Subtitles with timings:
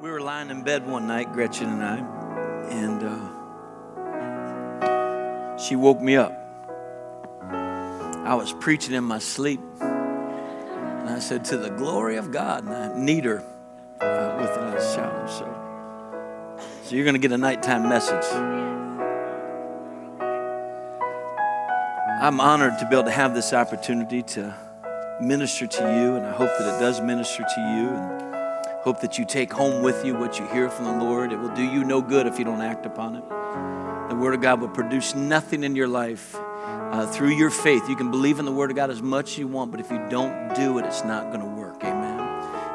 [0.00, 1.98] We were lying in bed one night, Gretchen and I,
[2.70, 3.02] and
[4.84, 6.32] uh, she woke me up.
[7.50, 12.72] I was preaching in my sleep, and I said, To the glory of God, and
[12.72, 13.40] I need her
[14.00, 15.30] uh, with another challenge.
[15.30, 15.52] So,
[16.84, 18.24] so you're going to get a nighttime message.
[22.22, 24.54] I'm honored to be able to have this opportunity to
[25.20, 27.88] minister to you, and I hope that it does minister to you.
[27.88, 28.27] And
[28.88, 31.30] Hope that you take home with you what you hear from the Lord.
[31.30, 33.28] It will do you no good if you don't act upon it.
[34.08, 37.86] The Word of God will produce nothing in your life uh, through your faith.
[37.86, 39.90] You can believe in the Word of God as much as you want, but if
[39.90, 41.57] you don't do it, it's not going to work.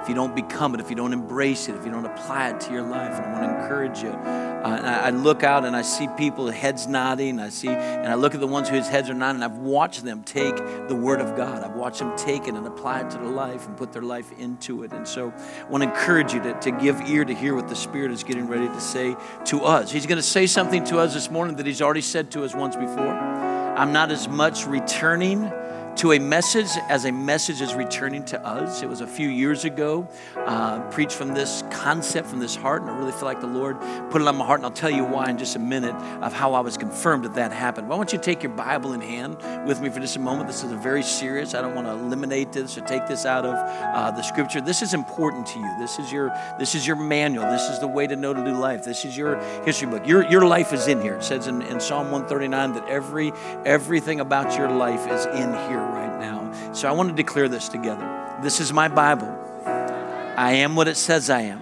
[0.03, 2.59] If you don't become it, if you don't embrace it, if you don't apply it
[2.61, 3.13] to your life.
[3.13, 4.09] And I want to encourage you.
[4.09, 7.39] Uh, and I, I, look out and I see people heads nodding.
[7.39, 9.41] I see, and I look at the ones whose heads are nodding.
[9.41, 10.58] I've watched them take
[10.89, 11.63] the Word of God.
[11.63, 14.30] I've watched them take it and apply it to their life and put their life
[14.38, 14.91] into it.
[14.91, 17.75] And so I want to encourage you to, to give ear to hear what the
[17.75, 19.89] Spirit is getting ready to say to us.
[19.89, 22.53] He's going to say something to us this morning that He's already said to us
[22.53, 23.08] once before.
[23.08, 25.49] I'm not as much returning
[25.97, 28.81] to a message as a message is returning to us.
[28.81, 32.91] It was a few years ago, uh, preached from this concept, from this heart, and
[32.91, 35.03] I really feel like the Lord put it on my heart, and I'll tell you
[35.03, 37.89] why in just a minute of how I was confirmed that that happened.
[37.89, 40.47] Why don't you take your Bible in hand with me for just a moment.
[40.47, 41.53] This is a very serious.
[41.53, 44.61] I don't want to eliminate this or take this out of uh, the Scripture.
[44.61, 45.75] This is important to you.
[45.80, 47.49] This is your this is your manual.
[47.49, 48.83] This is the way to know to do life.
[48.83, 50.08] This is your history book.
[50.08, 51.16] Your your life is in here.
[51.16, 53.31] It says in, in Psalm 139 that every
[53.66, 56.73] everything about your life is in here right now.
[56.73, 58.38] So I want to declare this together.
[58.42, 59.28] This is my Bible.
[59.66, 61.62] I am what it says I am.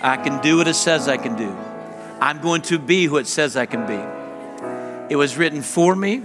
[0.00, 1.50] I can do what it says I can do.
[2.20, 5.12] I'm going to be who it says I can be.
[5.12, 6.22] It was written for me,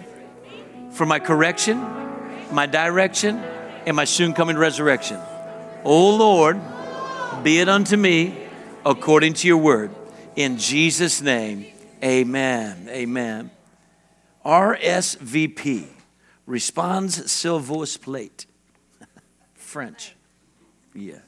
[0.92, 1.80] for my correction,
[2.52, 3.38] my direction,
[3.86, 5.20] and my soon coming resurrection.
[5.84, 6.60] O Lord,
[7.44, 8.38] be it unto me
[8.86, 9.92] according to your word.
[10.36, 11.66] In Jesus' name,
[12.04, 12.88] amen.
[12.90, 13.52] Amen.
[14.46, 15.88] RSVP
[16.48, 18.48] responds Silvos plate.
[19.54, 20.16] French.
[20.96, 21.20] Yeah.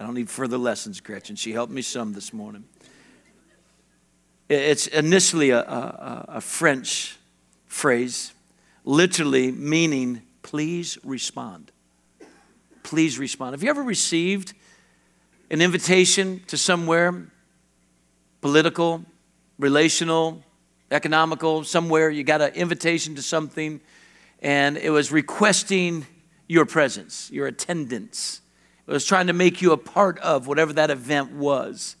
[0.00, 1.36] I don't need further lessons, Gretchen.
[1.36, 2.64] She helped me some this morning.
[4.48, 7.16] It's initially a, a, a French
[7.66, 8.32] phrase,
[8.84, 11.70] literally meaning, please respond.
[12.82, 13.54] Please respond.
[13.54, 14.54] Have you ever received
[15.50, 17.28] an invitation to somewhere,
[18.40, 19.04] political,
[19.58, 20.42] relational,
[20.90, 22.10] economical, somewhere?
[22.10, 23.80] You got an invitation to something
[24.42, 26.04] and it was requesting
[26.48, 28.40] your presence, your attendance.
[28.86, 31.96] It was trying to make you a part of whatever that event was.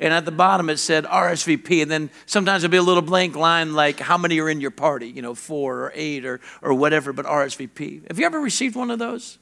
[0.00, 3.36] And at the bottom it said RSVP, and then sometimes there'll be a little blank
[3.36, 6.74] line like how many are in your party, you know, four or eight or, or
[6.74, 8.08] whatever, but RSVP.
[8.08, 9.38] Have you ever received one of those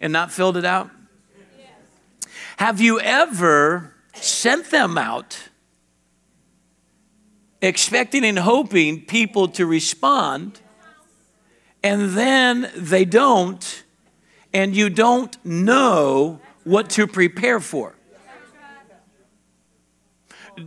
[0.00, 0.90] and not filled it out?
[1.58, 1.68] Yes.
[2.56, 5.50] Have you ever sent them out
[7.60, 10.60] expecting and hoping people to respond?
[11.86, 13.84] And then they don't,
[14.52, 17.94] and you don't know what to prepare for.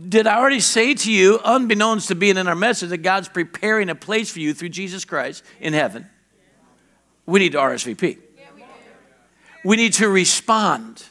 [0.08, 3.90] Did I already say to you, unbeknownst to being in our message, that God's preparing
[3.90, 6.08] a place for you through Jesus Christ in heaven?
[7.26, 8.16] We need to RSVP.
[9.62, 11.04] We need to respond.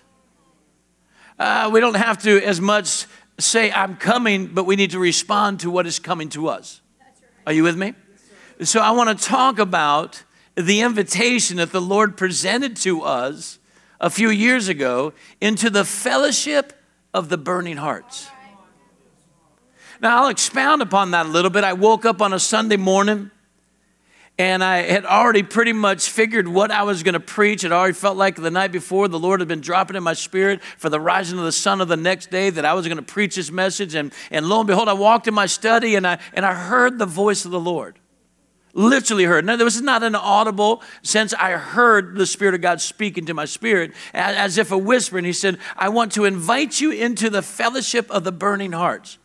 [1.37, 3.05] Uh, we don't have to as much
[3.37, 6.81] say, I'm coming, but we need to respond to what is coming to us.
[7.45, 7.93] Are you with me?
[8.61, 10.23] So I want to talk about
[10.55, 13.57] the invitation that the Lord presented to us
[14.01, 16.73] a few years ago into the fellowship
[17.13, 18.27] of the burning hearts.
[20.01, 21.63] Now, I'll expound upon that a little bit.
[21.63, 23.31] I woke up on a Sunday morning
[24.37, 27.63] and I had already pretty much figured what I was going to preach.
[27.63, 30.61] It already felt like the night before the Lord had been dropping in my spirit
[30.77, 33.03] for the rising of the sun of the next day that I was going to
[33.03, 33.95] preach this message.
[33.95, 36.99] And, and lo and behold, I walked in my study and I, and I heard
[36.99, 37.99] the voice of the Lord.
[38.73, 39.45] Literally heard.
[39.45, 41.33] Now, this is not an audible sense.
[41.33, 45.17] I heard the Spirit of God speaking to my spirit as if a whisper.
[45.17, 49.17] And He said, I want to invite you into the fellowship of the burning hearts.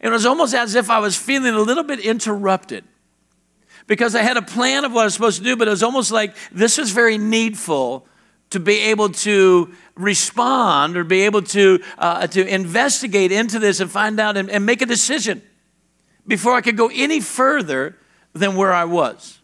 [0.00, 2.84] It was almost as if I was feeling a little bit interrupted
[3.86, 5.82] because I had a plan of what I was supposed to do, but it was
[5.82, 8.06] almost like this was very needful
[8.50, 13.90] to be able to respond or be able to, uh, to investigate into this and
[13.90, 15.42] find out and, and make a decision
[16.26, 17.96] before I could go any further
[18.32, 19.38] than where I was.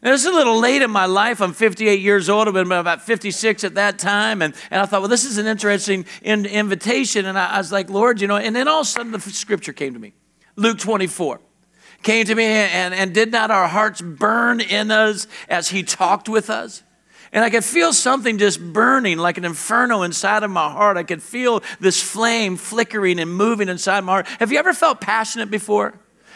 [0.00, 1.40] This is a little late in my life.
[1.40, 2.46] I'm 58 years old.
[2.46, 4.42] I've been about 56 at that time.
[4.42, 7.26] And, and I thought, well, this is an interesting in, invitation.
[7.26, 9.20] And I, I, was like, Lord, you know, and then all of a sudden the
[9.20, 10.14] scripture came to me
[10.56, 11.40] Luke 24
[12.02, 16.28] came to me, and, and did not our hearts burn in us as he talked
[16.28, 16.82] with us?
[17.32, 20.96] And I could feel something just burning like an inferno inside of my heart.
[20.96, 24.26] I could feel this flame flickering and moving inside my heart.
[24.38, 25.94] Have you ever felt passionate before?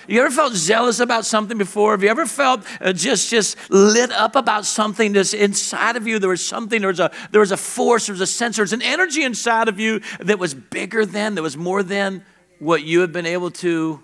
[0.08, 1.92] You ever felt zealous about something before?
[1.92, 6.18] Have you ever felt uh, just just lit up about something that's inside of you?
[6.18, 8.64] There was something, there was a there was a force, there was a sense, there
[8.64, 12.24] was an energy inside of you that was bigger than, that was more than
[12.58, 14.02] what you have been able to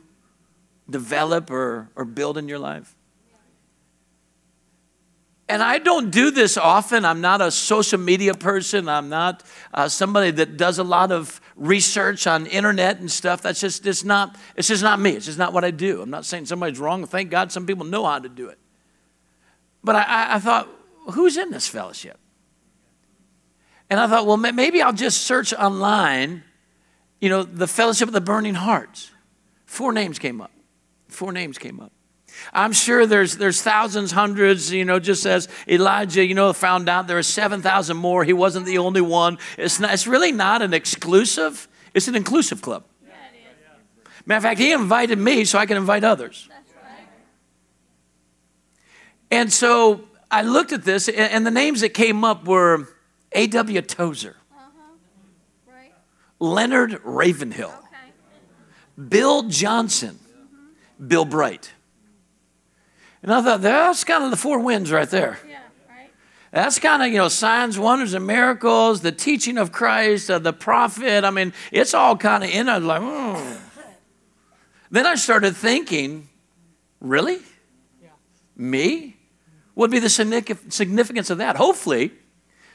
[0.90, 2.94] develop or, or build in your life.
[5.48, 7.06] And I don't do this often.
[7.06, 8.86] I'm not a social media person.
[8.88, 9.42] I'm not
[9.72, 13.42] uh, somebody that does a lot of research on internet and stuff.
[13.42, 15.10] That's just it's not it's just not me.
[15.10, 16.00] It's just not what I do.
[16.00, 17.04] I'm not saying somebody's wrong.
[17.06, 18.58] Thank God some people know how to do it.
[19.84, 20.68] But I, I thought,
[21.12, 22.18] who's in this fellowship?
[23.90, 26.42] And I thought, well, maybe I'll just search online.
[27.20, 29.10] You know, the fellowship of the burning hearts.
[29.64, 30.52] Four names came up.
[31.08, 31.92] Four names came up.
[32.52, 37.06] I'm sure there's, there's thousands, hundreds, you know, just as Elijah, you know, found out
[37.06, 38.24] there are 7,000 more.
[38.24, 39.38] He wasn't the only one.
[39.56, 42.84] It's, not, it's really not an exclusive, it's an inclusive club.
[43.06, 43.14] Yeah,
[44.26, 46.48] Matter of fact, he invited me so I can invite others.
[46.50, 46.58] Right.
[49.30, 52.88] And so I looked at this, and the names that came up were
[53.32, 53.82] A.W.
[53.82, 55.72] Tozer, uh-huh.
[55.72, 55.92] right.
[56.38, 59.08] Leonard Ravenhill, okay.
[59.08, 61.08] Bill Johnson, mm-hmm.
[61.08, 61.72] Bill Bright.
[63.22, 65.38] And I thought, that's kind of the four winds right there.
[65.48, 66.10] Yeah, right.
[66.52, 70.52] That's kind of, you know, signs, wonders, and miracles, the teaching of Christ, uh, the
[70.52, 71.24] prophet.
[71.24, 72.68] I mean, it's all kind of in.
[72.68, 73.60] I was like, oh.
[74.90, 76.28] Then I started thinking,
[77.00, 77.38] really?
[78.02, 78.08] Yeah.
[78.56, 79.16] Me?
[79.74, 81.56] What would be the significance of that?
[81.56, 82.12] Hopefully,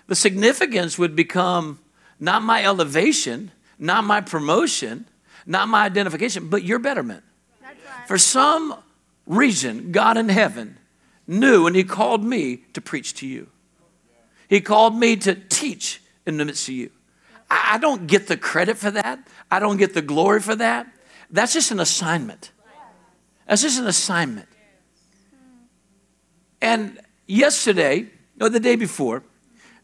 [0.07, 1.79] the significance would become
[2.19, 5.07] not my elevation, not my promotion,
[5.45, 7.23] not my identification, but your betterment.
[7.61, 7.75] Right.
[8.07, 8.75] For some
[9.25, 10.77] reason God in heaven
[11.27, 13.47] knew and He called me to preach to you.
[14.47, 16.91] He called me to teach in the midst of you.
[17.49, 19.19] I don't get the credit for that,
[19.51, 20.87] I don't get the glory for that.
[21.29, 22.51] That's just an assignment.
[23.47, 24.47] That's just an assignment.
[26.61, 28.09] And yesterday,
[28.39, 29.23] or the day before,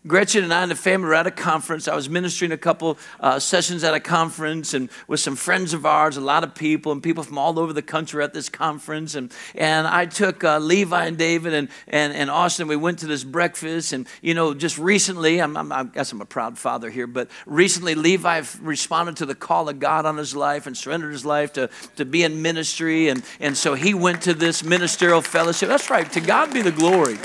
[0.07, 1.89] Gretchen and I and the family were at a conference.
[1.89, 5.85] I was ministering a couple uh, sessions at a conference and with some friends of
[5.85, 9.15] ours, a lot of people, and people from all over the country at this conference.
[9.15, 12.69] And, and I took uh, Levi and David and, and, and Austin.
[12.69, 13.91] We went to this breakfast.
[13.91, 17.29] And, you know, just recently, I'm, I'm, I guess I'm a proud father here, but
[17.45, 21.51] recently Levi responded to the call of God on his life and surrendered his life
[21.53, 23.09] to, to be in ministry.
[23.09, 25.67] And, and so he went to this ministerial fellowship.
[25.67, 26.09] That's right.
[26.13, 27.17] To God be the glory.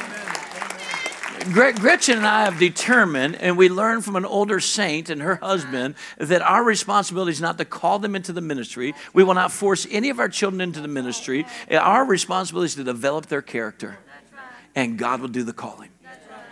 [1.52, 5.94] Gretchen and I have determined, and we learned from an older saint and her husband,
[6.19, 8.94] that our responsibility is not to call them into the ministry.
[9.12, 11.46] We will not force any of our children into the ministry.
[11.70, 13.99] Our responsibility is to develop their character,
[14.75, 15.91] and God will do the calling.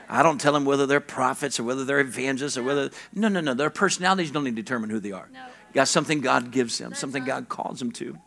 [0.08, 3.40] I don't tell them whether they're prophets or whether they're evangelists or whether, no, no,
[3.40, 3.54] no.
[3.54, 5.28] Their personalities don't need to determine who they are.
[5.72, 8.18] Got something God gives them, something God calls them to.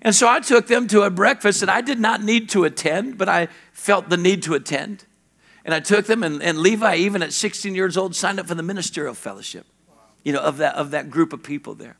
[0.00, 3.18] And so I took them to a breakfast that I did not need to attend,
[3.18, 5.04] but I felt the need to attend.
[5.64, 8.54] And I took them, and, and Levi, even at 16 years old, signed up for
[8.54, 9.66] the ministerial fellowship,
[10.24, 11.96] you know, of that, of that group of people there.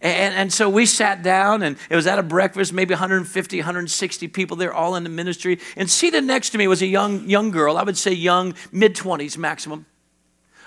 [0.00, 4.28] And, and so we sat down, and it was at a breakfast, maybe 150, 160
[4.28, 5.58] people there, all in the ministry.
[5.76, 8.96] And seated next to me was a young, young girl, I would say young, mid
[8.96, 9.84] 20s maximum.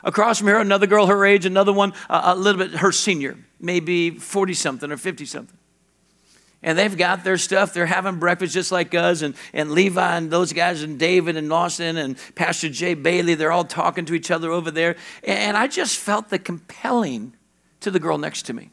[0.03, 4.11] Across from her, another girl her age, another one a little bit her senior, maybe
[4.11, 5.57] 40 something or 50 something
[6.63, 7.73] and they've got their stuff.
[7.73, 11.49] They're having breakfast just like us, and, and Levi and those guys, and David and
[11.49, 14.95] Lawson and Pastor Jay Bailey, they're all talking to each other over there.
[15.23, 17.35] And I just felt the compelling
[17.81, 18.71] to the girl next to me.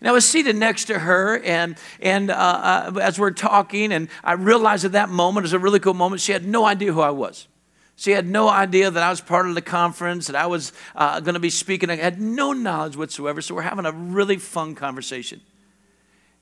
[0.00, 4.08] And I was seated next to her, and, and uh, uh, as we're talking, and
[4.24, 6.92] I realized at that moment, it was a really cool moment, she had no idea
[6.92, 7.46] who I was.
[7.94, 11.20] She had no idea that I was part of the conference, that I was uh,
[11.20, 11.88] going to be speaking.
[11.88, 13.40] I had no knowledge whatsoever.
[13.40, 15.40] So we're having a really fun conversation.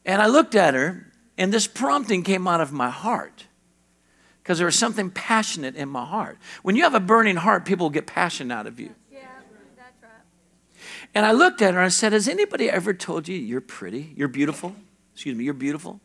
[0.05, 3.47] And I looked at her, and this prompting came out of my heart
[4.43, 6.39] because there was something passionate in my heart.
[6.63, 8.95] When you have a burning heart, people will get passion out of you.
[9.13, 9.21] Yeah,
[9.77, 10.11] that's right.
[11.15, 14.13] And I looked at her and I said, Has anybody ever told you you're pretty?
[14.17, 14.75] You're beautiful?
[15.15, 16.01] Excuse me, you're beautiful?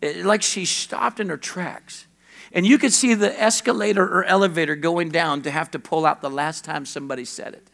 [0.00, 2.06] It, like she stopped in her tracks.
[2.52, 6.22] And you could see the escalator or elevator going down to have to pull out
[6.22, 7.68] the last time somebody said it.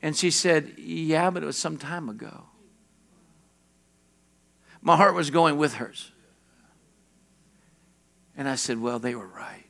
[0.00, 2.44] And she said, Yeah, but it was some time ago.
[4.80, 6.12] My heart was going with hers.
[8.36, 9.64] And I said, Well, they were right.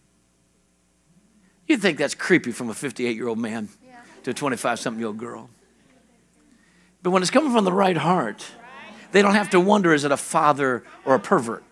[1.66, 4.00] You'd think that's creepy from a 58 year old man yeah.
[4.24, 5.50] to a 25 something year old girl.
[7.02, 8.44] But when it's coming from the right heart,
[9.12, 11.64] they don't have to wonder is it a father or a pervert?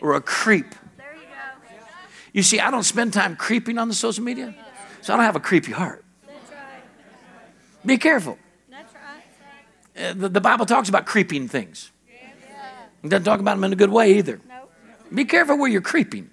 [0.00, 0.74] Or a creep.
[2.32, 4.54] You see, I don't spend time creeping on the social media,
[5.00, 6.04] so I don't have a creepy heart.
[7.84, 8.38] Be careful.
[9.98, 11.90] The, the Bible talks about creeping things.
[13.02, 14.40] It doesn't talk about them in a good way either.
[15.12, 16.30] Be careful where you're creeping.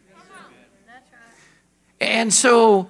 [2.02, 2.90] And so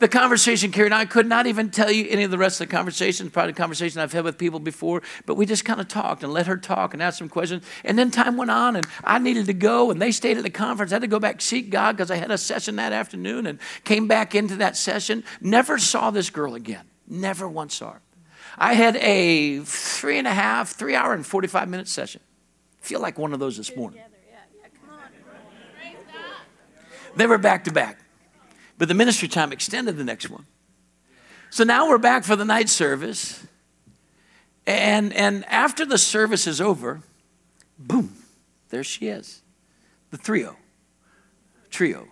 [0.00, 1.00] the conversation carried on.
[1.00, 4.00] I could not even tell you any of the rest of the conversations, probably conversation
[4.00, 6.92] I've had with people before, but we just kind of talked and let her talk
[6.92, 7.64] and ask some questions.
[7.84, 10.50] And then time went on and I needed to go and they stayed at the
[10.50, 10.92] conference.
[10.92, 13.58] I had to go back seek God because I had a session that afternoon and
[13.84, 15.24] came back into that session.
[15.40, 16.84] Never saw this girl again.
[17.08, 18.00] Never once saw her.
[18.56, 22.20] I had a three and a half, three hour and 45 minute session.
[22.80, 24.00] feel like one of those this morning.
[27.16, 28.00] They were back to back.
[28.76, 30.46] But the ministry time extended the next one.
[31.50, 33.46] So now we're back for the night service.
[34.66, 37.02] And, and after the service is over,
[37.78, 38.16] boom,
[38.70, 39.42] there she is.
[40.10, 40.56] The trio.
[41.70, 42.08] Trio.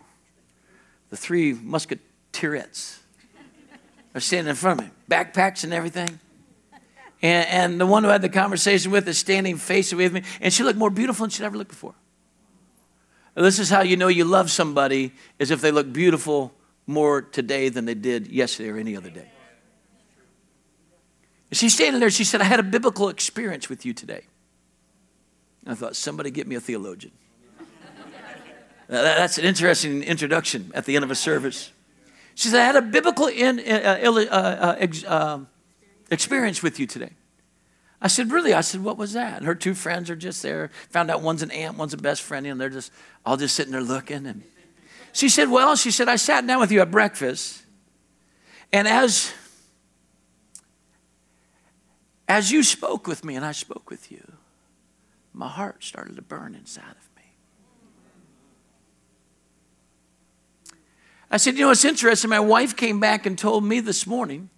[1.10, 2.98] The three musketeerettes
[4.14, 6.20] are standing in front of me, backpacks and everything.
[7.22, 10.22] And, and the one who had the conversation with is standing face facing with me,
[10.40, 11.94] and she looked more beautiful than she'd ever looked before.
[13.34, 16.52] This is how you know you love somebody is if they look beautiful
[16.86, 19.30] more today than they did yesterday or any other day.
[21.50, 24.24] And she's standing there, she said, I had a biblical experience with you today.
[25.64, 27.12] And I thought, somebody get me a theologian.
[28.88, 31.70] That's an interesting introduction at the end of a service.
[32.34, 34.76] She said, I had a biblical in, uh, uh,
[35.06, 35.48] uh, um,
[36.12, 37.12] experience with you today.
[38.00, 38.52] I said, Really?
[38.52, 39.38] I said, What was that?
[39.38, 40.70] And her two friends are just there.
[40.90, 42.92] Found out one's an aunt, one's a best friend, and they're just
[43.24, 44.26] all just sitting there looking.
[44.26, 44.42] And
[45.12, 47.62] she said, Well, she said, I sat down with you at breakfast,
[48.72, 49.32] and as
[52.28, 54.32] as you spoke with me and I spoke with you,
[55.32, 57.22] my heart started to burn inside of me.
[61.30, 62.30] I said, You know, it's interesting.
[62.30, 64.50] My wife came back and told me this morning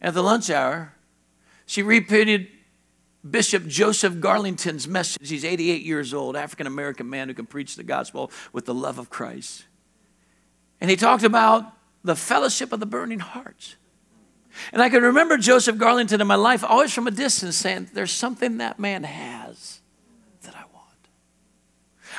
[0.00, 0.94] at the lunch hour
[1.70, 2.48] she repeated
[3.28, 5.28] Bishop Joseph Garlington's message.
[5.28, 8.98] He's 88 years old, African American man who can preach the gospel with the love
[8.98, 9.66] of Christ.
[10.80, 13.76] And he talked about the fellowship of the burning hearts.
[14.72, 18.10] And I can remember Joseph Garlington in my life, always from a distance, saying, There's
[18.10, 19.79] something that man has.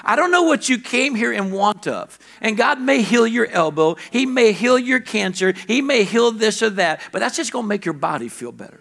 [0.03, 2.17] I don't know what you came here in want of.
[2.41, 6.61] And God may heal your elbow, He may heal your cancer, He may heal this
[6.61, 8.79] or that, but that's just going to make your body feel better.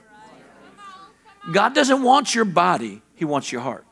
[1.52, 3.84] God doesn't want your body, He wants your heart.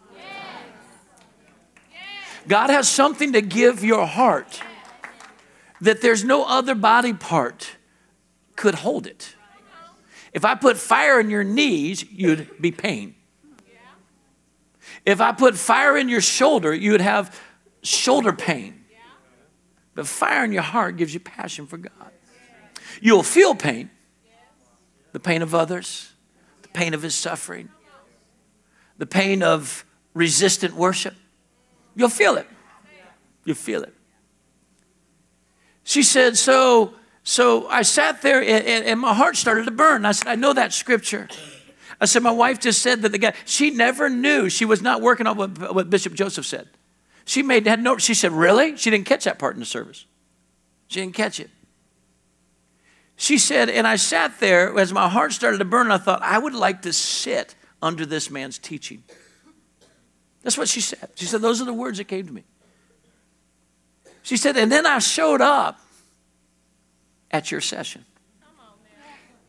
[2.47, 4.63] God has something to give your heart
[5.81, 7.77] that there's no other body part
[8.57, 9.35] could hold it.
[10.33, 13.15] If I put fire in your knees, you'd be pain.
[15.09, 17.35] If I put fire in your shoulder, you would have
[17.83, 18.85] shoulder pain.
[19.95, 22.13] But fire in your heart gives you passion for God.
[23.01, 23.89] You'll feel pain,
[25.13, 26.13] the pain of others,
[26.61, 27.71] the pain of his suffering,
[28.99, 31.15] the pain of resistant worship.
[31.97, 32.47] You'll feel it.
[33.47, 33.95] You'll feel it.
[35.85, 40.05] She said, So, so I sat there and, and, my heart started to burn.
[40.05, 41.29] I said, I know that scripture.
[42.01, 44.49] I said, My wife just said that the guy, she never knew.
[44.49, 46.69] She was not working on what, what Bishop Joseph said.
[47.25, 48.77] She made, had no, she said, Really?
[48.77, 50.07] She didn't catch that part in the service.
[50.89, 51.51] She didn't catch it.
[53.17, 55.91] She said, and I sat there as my heart started to burn.
[55.91, 59.03] I thought, I would like to sit under this man's teaching.
[60.43, 61.11] That's what she said.
[61.17, 62.45] She said, Those are the words that came to me.
[64.23, 65.81] She said, and then I showed up
[67.31, 68.05] at your session.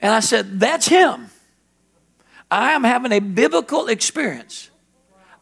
[0.01, 1.29] And I said, That's him.
[2.51, 4.70] I am having a biblical experience.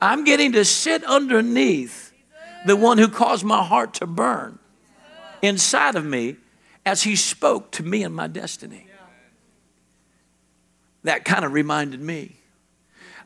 [0.02, 2.14] I'm getting to sit underneath
[2.66, 4.60] the one who caused my heart to burn
[5.42, 6.36] inside of me
[6.86, 8.88] as he spoke to me and my destiny.
[11.04, 12.36] That kind of reminded me.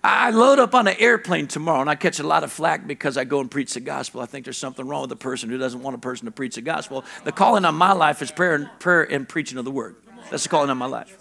[0.03, 3.17] I load up on an airplane tomorrow and I catch a lot of flack because
[3.17, 4.21] I go and preach the gospel.
[4.21, 6.55] I think there's something wrong with a person who doesn't want a person to preach
[6.55, 7.03] the gospel.
[7.23, 9.95] The calling on my life is prayer and, prayer and preaching of the word.
[10.31, 11.20] That's the calling on my life.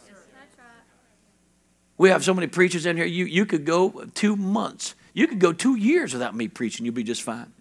[2.01, 3.05] We have so many preachers in here.
[3.05, 4.95] You, you could go two months.
[5.13, 6.87] You could go two years without me preaching.
[6.87, 7.53] You'd be just fine.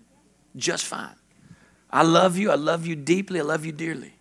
[0.55, 1.15] Just fine.
[1.91, 2.49] I love you.
[2.49, 3.41] I love you deeply.
[3.41, 4.13] I love you dearly.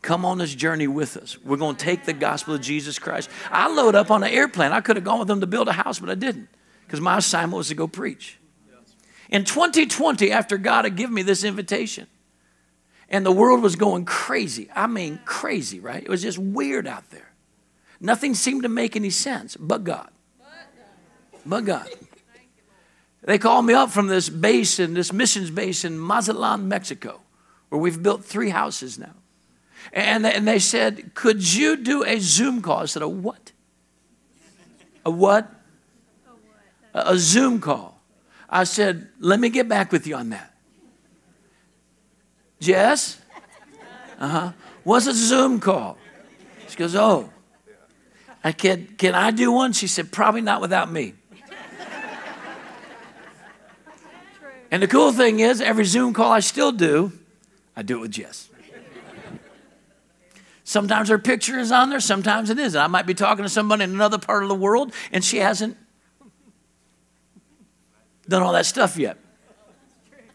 [0.00, 1.36] Come on this journey with us.
[1.44, 3.28] We're going to take the gospel of Jesus Christ.
[3.50, 4.72] I load up on an airplane.
[4.72, 6.48] I could have gone with them to build a house, but I didn't
[6.86, 8.38] because my assignment was to go preach.
[9.28, 12.06] In 2020, after God had given me this invitation,
[13.10, 16.02] and the world was going crazy I mean, crazy, right?
[16.02, 17.28] It was just weird out there.
[18.00, 20.10] Nothing seemed to make any sense but God.
[21.44, 21.88] But God.
[23.22, 27.20] They called me up from this base in this missions base in Mazatlan, Mexico
[27.68, 29.14] where we've built three houses now.
[29.92, 32.78] And, and they said, Could you do a Zoom call?
[32.78, 33.52] I said, A what?
[35.04, 35.50] A what?
[36.94, 38.00] A, a Zoom call.
[38.48, 40.54] I said, Let me get back with you on that.
[42.60, 43.20] Jess?
[44.18, 44.52] Uh huh.
[44.84, 45.96] What's a Zoom call?
[46.68, 47.30] She goes, Oh.
[48.44, 49.72] I can, can I do one?
[49.72, 51.14] She said, Probably not without me.
[54.70, 57.12] And the cool thing is, every Zoom call I still do,
[57.74, 58.50] I do it with Jess.
[60.64, 62.78] Sometimes her picture is on there, sometimes it isn't.
[62.78, 65.78] I might be talking to somebody in another part of the world and she hasn't
[68.28, 69.16] done all that stuff yet.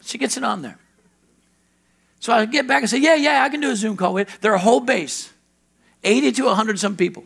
[0.00, 0.78] She gets it on there.
[2.18, 4.40] So I get back and say, Yeah, yeah, I can do a Zoom call with.
[4.40, 5.32] They're a whole base,
[6.02, 7.24] 80 to 100 some people.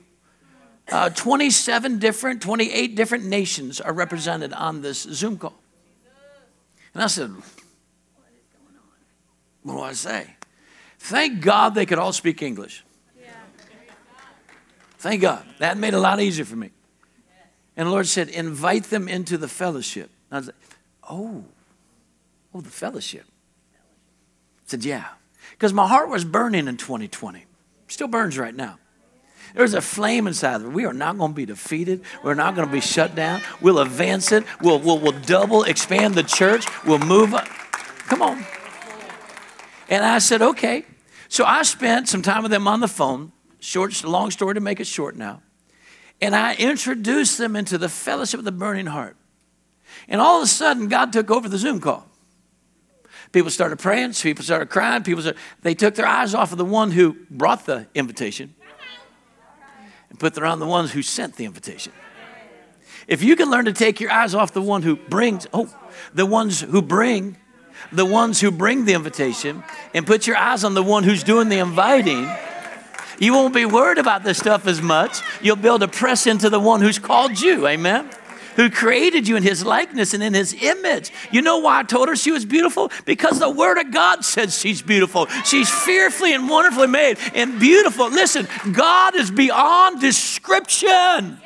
[0.91, 5.55] Uh, 27 different, 28 different nations are represented on this Zoom call.
[6.95, 7.31] And I said,
[9.63, 10.35] What do I say?
[10.99, 12.85] Thank God they could all speak English.
[14.99, 15.45] Thank God.
[15.59, 16.71] That made it a lot easier for me.
[17.77, 20.11] And the Lord said, invite them into the fellowship.
[20.31, 20.57] And I was like,
[21.09, 21.45] oh,
[22.53, 23.25] oh, the fellowship.
[23.75, 25.11] I said, yeah.
[25.53, 27.45] Because my heart was burning in 2020.
[27.87, 28.79] Still burns right now.
[29.59, 30.69] There's a flame inside of it.
[30.69, 32.03] We are not going to be defeated.
[32.23, 33.43] We're not going to be shut down.
[33.61, 34.45] We'll advance it.
[34.61, 36.65] We'll, we'll, we'll double, expand the church.
[36.87, 37.49] We'll move up.
[38.07, 38.47] Come on.
[39.89, 40.85] And I said, okay.
[41.29, 44.79] So I spent some time with them on the phone Short, long story to make
[44.79, 45.43] it short now.
[46.21, 49.17] And I introduced them into the fellowship of the burning heart.
[50.07, 52.07] And all of a sudden, God took over the Zoom call.
[53.33, 56.65] People started praying, people started crying, people started, they took their eyes off of the
[56.65, 58.55] one who brought the invitation
[60.19, 61.93] put them on the ones who sent the invitation.
[63.07, 65.75] If you can learn to take your eyes off the one who brings, oh,
[66.13, 67.37] the ones who bring,
[67.91, 71.49] the ones who bring the invitation, and put your eyes on the one who's doing
[71.49, 72.31] the inviting,
[73.19, 75.21] you won't be worried about this stuff as much.
[75.41, 77.67] You'll be able to press into the one who's called you.
[77.67, 78.11] Amen
[78.59, 81.13] who created you in his likeness and in his image.
[81.31, 82.91] You know why I told her she was beautiful?
[83.05, 85.27] Because the word of God says she's beautiful.
[85.45, 88.11] She's fearfully and wonderfully made and beautiful.
[88.11, 91.39] Listen, God is beyond description.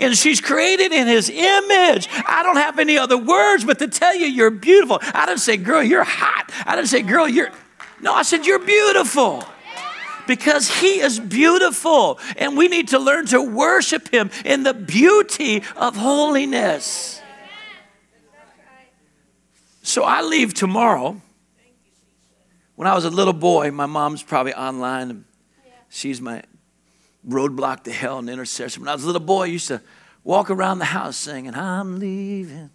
[0.00, 2.08] And she's created in his image.
[2.26, 4.98] I don't have any other words but to tell you you're beautiful.
[5.14, 6.50] I didn't say, girl, you're hot.
[6.66, 7.50] I didn't say, girl, you're.
[8.00, 9.44] No, I said, you're beautiful
[10.30, 15.64] because He is beautiful and we need to learn to worship Him in the beauty
[15.74, 17.20] of holiness.
[19.82, 21.20] So I leave tomorrow.
[22.76, 25.24] When I was a little boy, my mom's probably online.
[25.88, 26.44] She's my
[27.28, 28.82] roadblock to hell and intercession.
[28.82, 29.82] When I was a little boy, I used to
[30.22, 32.70] walk around the house singing, I'm leaving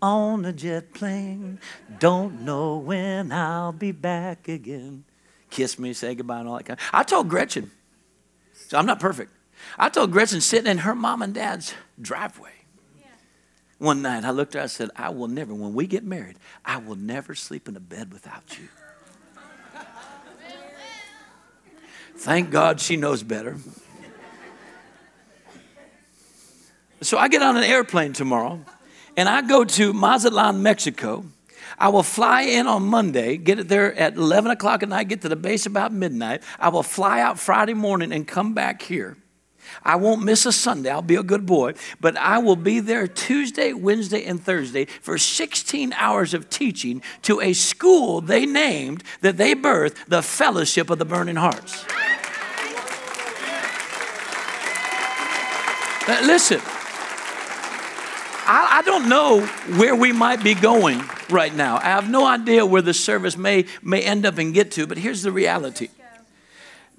[0.00, 1.60] on a jet plane.
[1.98, 5.04] Don't know when I'll be back again
[5.56, 7.70] kiss me, say goodbye, and all that kind of I told Gretchen,
[8.68, 9.32] so I'm not perfect.
[9.78, 12.50] I told Gretchen sitting in her mom and dad's driveway.
[13.78, 16.38] One night I looked at her and said, I will never, when we get married,
[16.64, 18.68] I will never sleep in a bed without you.
[22.16, 23.56] Thank God she knows better.
[27.02, 28.60] So I get on an airplane tomorrow
[29.16, 31.26] and I go to Mazatlan, Mexico
[31.78, 35.22] I will fly in on Monday, get it there at 11 o'clock at night, get
[35.22, 36.42] to the base about midnight.
[36.58, 39.16] I will fly out Friday morning and come back here.
[39.82, 40.90] I won't miss a Sunday.
[40.90, 41.74] I'll be a good boy.
[42.00, 47.40] But I will be there Tuesday, Wednesday, and Thursday for 16 hours of teaching to
[47.40, 51.84] a school they named that they birthed the Fellowship of the Burning Hearts.
[56.08, 56.60] Listen,
[58.46, 59.40] I, I don't know
[59.76, 61.76] where we might be going right now.
[61.76, 64.98] I have no idea where the service may, may end up and get to, but
[64.98, 65.88] here's the reality.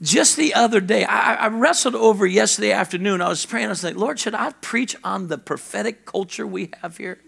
[0.01, 3.21] Just the other day, I, I wrestled over yesterday afternoon.
[3.21, 3.67] I was praying.
[3.67, 7.19] I was like, Lord, should I preach on the prophetic culture we have here?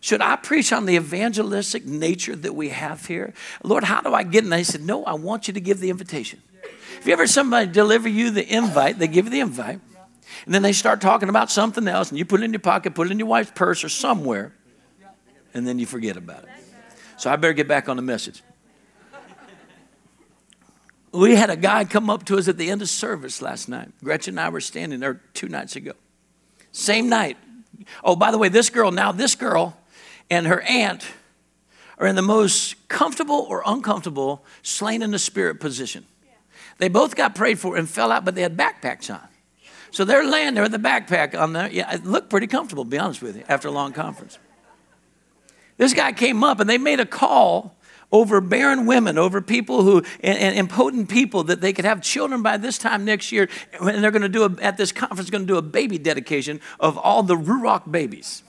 [0.00, 3.34] Should I preach on the evangelistic nature that we have here?
[3.64, 4.52] Lord, how do I get in?
[4.52, 6.40] And he said, No, I want you to give the invitation.
[6.98, 9.80] If you ever somebody deliver you the invite, they give you the invite.
[10.44, 12.94] And then they start talking about something else, and you put it in your pocket,
[12.94, 14.52] put it in your wife's purse or somewhere,
[15.54, 16.50] and then you forget about it.
[17.16, 18.42] So I better get back on the message.
[21.12, 23.88] We had a guy come up to us at the end of service last night.
[24.04, 25.92] Gretchen and I were standing there two nights ago.
[26.72, 27.38] Same night.
[28.04, 29.78] Oh, by the way, this girl, now this girl
[30.28, 31.06] and her aunt
[31.98, 36.04] are in the most comfortable or uncomfortable slain in the spirit position.
[36.78, 39.26] They both got prayed for and fell out, but they had backpacks on.
[39.90, 41.70] So they're laying there with the backpack on there.
[41.70, 44.38] Yeah, it looked pretty comfortable, to be honest with you, after a long conference.
[45.76, 47.76] This guy came up and they made a call
[48.12, 52.42] over barren women, over people who, and, and, impotent people, that they could have children
[52.42, 53.48] by this time next year.
[53.80, 56.60] And they're going to do, a, at this conference, going to do a baby dedication
[56.78, 58.42] of all the Ruach babies.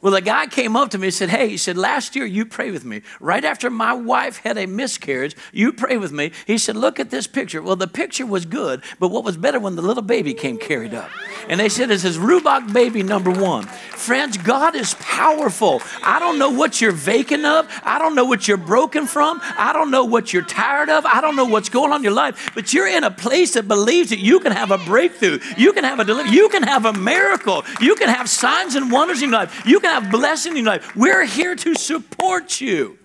[0.00, 2.46] Well, a guy came up to me and said, Hey, he said, last year you
[2.46, 3.02] prayed with me.
[3.20, 6.32] Right after my wife had a miscarriage, you prayed with me.
[6.46, 7.62] He said, Look at this picture.
[7.62, 10.94] Well, the picture was good, but what was better when the little baby came carried
[10.94, 11.10] up?
[11.48, 13.64] And they said, This is Ruach baby number one.
[13.64, 15.82] Friends, God is powerful.
[16.02, 17.66] I don't know what you're vacant of.
[17.82, 19.40] I don't know what you're broken from.
[19.42, 21.04] I don't know what you're tired of.
[21.06, 23.66] I don't know what's going on in your life, but you're in a place that
[23.66, 25.40] believes that you can have a breakthrough.
[25.56, 26.34] You can have a deliverance.
[26.34, 27.64] You can have a miracle.
[27.80, 29.66] You can have signs and wonders in your life.
[29.66, 30.96] You can have blessing in your life.
[30.96, 32.98] We're here to support you.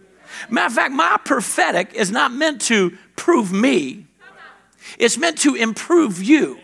[0.50, 4.06] Matter of fact, my prophetic is not meant to prove me,
[5.00, 6.60] it's meant to improve you.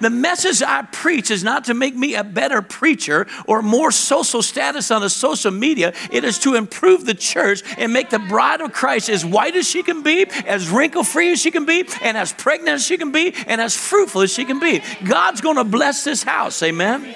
[0.00, 4.42] The message I preach is not to make me a better preacher or more social
[4.42, 5.94] status on the social media.
[6.12, 9.68] It is to improve the church and make the bride of Christ as white as
[9.68, 12.98] she can be, as wrinkle free as she can be, and as pregnant as she
[12.98, 14.80] can be, and as fruitful as she can be.
[15.04, 16.62] God's going to bless this house.
[16.62, 17.14] Amen.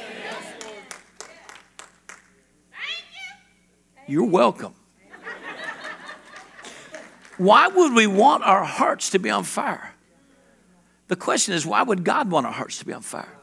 [4.07, 4.75] You're welcome.
[7.37, 9.95] Why would we want our hearts to be on fire?
[11.09, 13.39] The question is, why would God want our hearts to be on fire?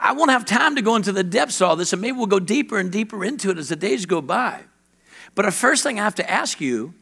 [0.00, 2.26] I won't have time to go into the depths of all this, and maybe we'll
[2.26, 4.62] go deeper and deeper into it as the days go by.
[5.34, 6.94] But the first thing I have to ask you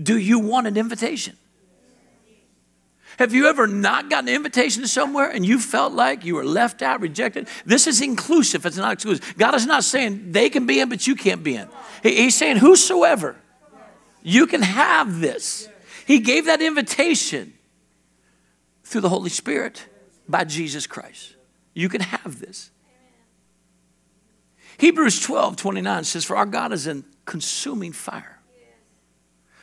[0.00, 1.36] do you want an invitation?
[3.18, 6.44] Have you ever not gotten an invitation to somewhere and you felt like you were
[6.44, 7.48] left out, rejected?
[7.66, 9.36] This is inclusive, it's not exclusive.
[9.36, 11.68] God is not saying they can be in, but you can't be in.
[12.04, 13.34] He's saying, Whosoever,
[14.22, 15.68] you can have this.
[16.06, 17.54] He gave that invitation
[18.84, 19.84] through the Holy Spirit
[20.28, 21.34] by Jesus Christ.
[21.74, 22.70] You can have this.
[24.78, 28.38] Hebrews 12 29 says, For our God is in consuming fire.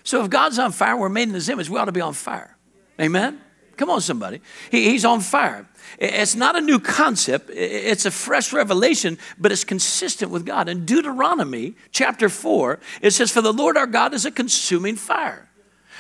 [0.04, 2.14] So if God's on fire, we're made in his image, we ought to be on
[2.14, 2.58] fire.
[3.00, 3.42] Amen?
[3.78, 4.42] Come on, somebody.
[4.72, 5.68] He, he's on fire.
[6.00, 10.68] It's not a new concept, it's a fresh revelation, but it's consistent with God.
[10.68, 15.48] In Deuteronomy chapter 4, it says, For the Lord our God is a consuming fire.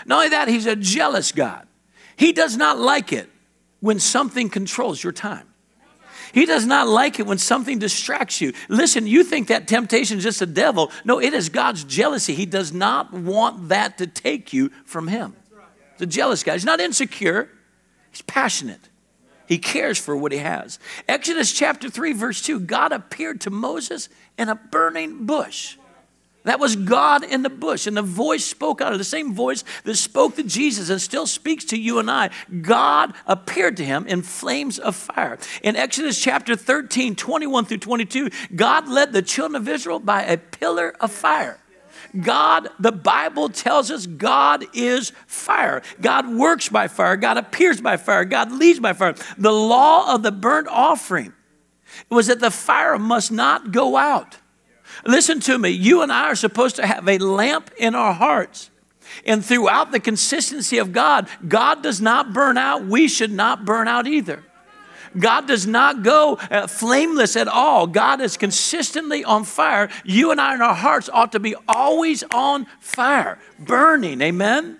[0.05, 1.67] Not only that, He's a jealous God.
[2.17, 3.29] He does not like it
[3.79, 5.47] when something controls your time.
[6.33, 8.51] He does not like it when something distracts you.
[8.67, 10.91] Listen, you think that temptation is just a devil.
[11.05, 12.35] No, it is God's jealousy.
[12.35, 15.33] He does not want that to take you from Him.
[15.97, 16.53] The jealous guy.
[16.53, 17.49] He's not insecure.
[18.15, 18.80] He's passionate.
[19.45, 20.80] He cares for what he has.
[21.06, 25.75] Exodus chapter 3, verse 2 God appeared to Moses in a burning bush.
[26.45, 29.65] That was God in the bush, and the voice spoke out of the same voice
[29.84, 32.30] that spoke to Jesus and still speaks to you and I.
[32.62, 35.38] God appeared to him in flames of fire.
[35.62, 40.38] In Exodus chapter 13, 21 through 22, God led the children of Israel by a
[40.38, 41.60] pillar of fire.
[42.21, 45.82] God, the Bible tells us God is fire.
[46.01, 47.17] God works by fire.
[47.17, 48.25] God appears by fire.
[48.25, 49.15] God leads by fire.
[49.38, 51.34] The law of the burnt offering
[52.10, 54.38] was that the fire must not go out.
[55.06, 55.69] Listen to me.
[55.69, 58.69] You and I are supposed to have a lamp in our hearts.
[59.25, 62.86] And throughout the consistency of God, God does not burn out.
[62.86, 64.43] We should not burn out either.
[65.17, 67.88] God does not go uh, flameless at all.
[67.88, 69.89] God is consistently on fire.
[70.04, 74.21] You and I in our hearts ought to be always on fire, burning.
[74.21, 74.80] Amen?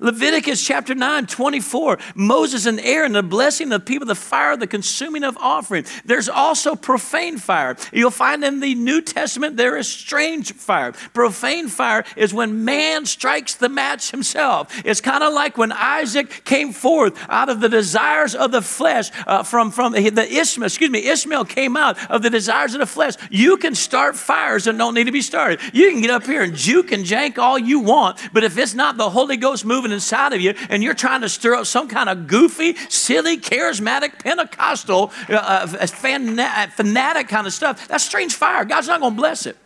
[0.00, 4.66] Leviticus chapter 9, 24, Moses and Aaron, the blessing of the people, the fire, the
[4.66, 5.84] consuming of offering.
[6.04, 7.76] There's also profane fire.
[7.92, 10.92] You'll find in the New Testament there is strange fire.
[11.12, 14.82] Profane fire is when man strikes the match himself.
[14.84, 19.10] It's kind of like when Isaac came forth out of the desires of the flesh
[19.26, 22.86] uh, from, from the Ishmael, excuse me, Ishmael came out of the desires of the
[22.86, 23.14] flesh.
[23.30, 25.60] You can start fires that don't need to be started.
[25.72, 28.74] You can get up here and juke and jank all you want, but if it's
[28.74, 31.66] not the Holy Ghost moving moving inside of you and you're trying to stir up
[31.66, 38.34] some kind of goofy, silly, charismatic, Pentecostal, uh, uh, fanatic kind of stuff, that's strange
[38.34, 38.64] fire.
[38.64, 39.56] God's not going to bless it.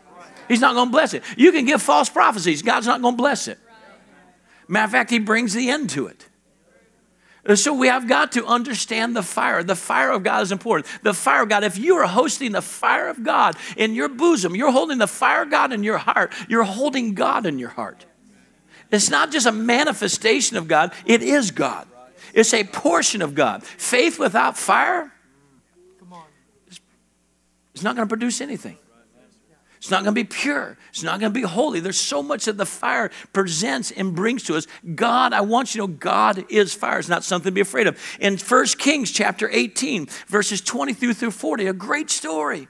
[0.48, 1.22] He's not going to bless it.
[1.36, 2.62] You can give false prophecies.
[2.62, 3.58] God's not going to bless it.
[4.68, 6.26] Matter of fact, He brings the end to it.
[7.56, 9.64] So we have got to understand the fire.
[9.64, 10.86] The fire of God is important.
[11.02, 14.54] The fire of God, if you are hosting the fire of God in your bosom,
[14.54, 18.06] you're holding the fire of God in your heart, you're holding God in your heart.
[18.92, 21.88] It's not just a manifestation of God, it is God.
[22.34, 23.64] It's a portion of God.
[23.64, 25.12] Faith without fire,
[27.74, 28.78] it's not going to produce anything.
[29.78, 30.78] It's not going to be pure.
[30.90, 31.80] It's not going to be holy.
[31.80, 34.68] There's so much that the fire presents and brings to us.
[34.94, 37.00] God, I want you to know God is fire.
[37.00, 37.98] It's not something to be afraid of.
[38.20, 42.68] In 1 Kings chapter 18, verses 20 through 40, a great story.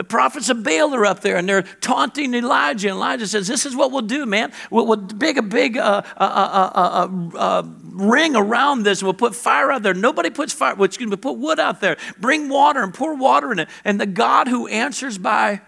[0.00, 2.88] The prophets of Baal are up there and they're taunting Elijah.
[2.88, 4.50] And Elijah says, This is what we'll do, man.
[4.70, 9.02] We'll, we'll big a big uh, uh, uh, uh, ring around this.
[9.02, 9.92] And we'll put fire out there.
[9.92, 11.98] Nobody puts fire, which we put wood out there.
[12.18, 13.68] Bring water and pour water in it.
[13.84, 15.60] And the God who answers by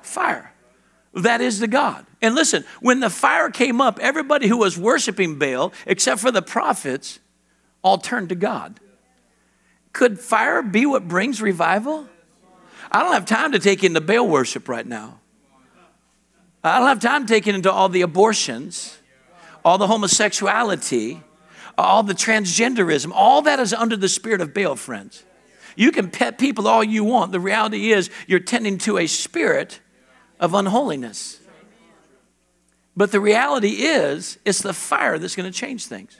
[0.00, 0.52] fire,
[1.14, 2.06] that is the God.
[2.22, 6.40] And listen, when the fire came up, everybody who was worshiping Baal, except for the
[6.40, 7.18] prophets,
[7.82, 8.78] all turned to God.
[9.92, 12.06] Could fire be what brings revival?
[12.90, 15.20] I don't have time to take into Baal worship right now.
[16.62, 18.98] I don't have time to take into all the abortions,
[19.64, 21.22] all the homosexuality,
[21.78, 23.12] all the transgenderism.
[23.14, 25.24] All that is under the spirit of Baal, friends.
[25.76, 27.32] You can pet people all you want.
[27.32, 29.80] The reality is, you're tending to a spirit
[30.40, 31.38] of unholiness.
[32.96, 36.18] But the reality is, it's the fire that's going to change things.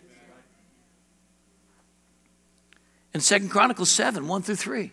[3.15, 4.93] In Second Chronicles 7 1 through 3.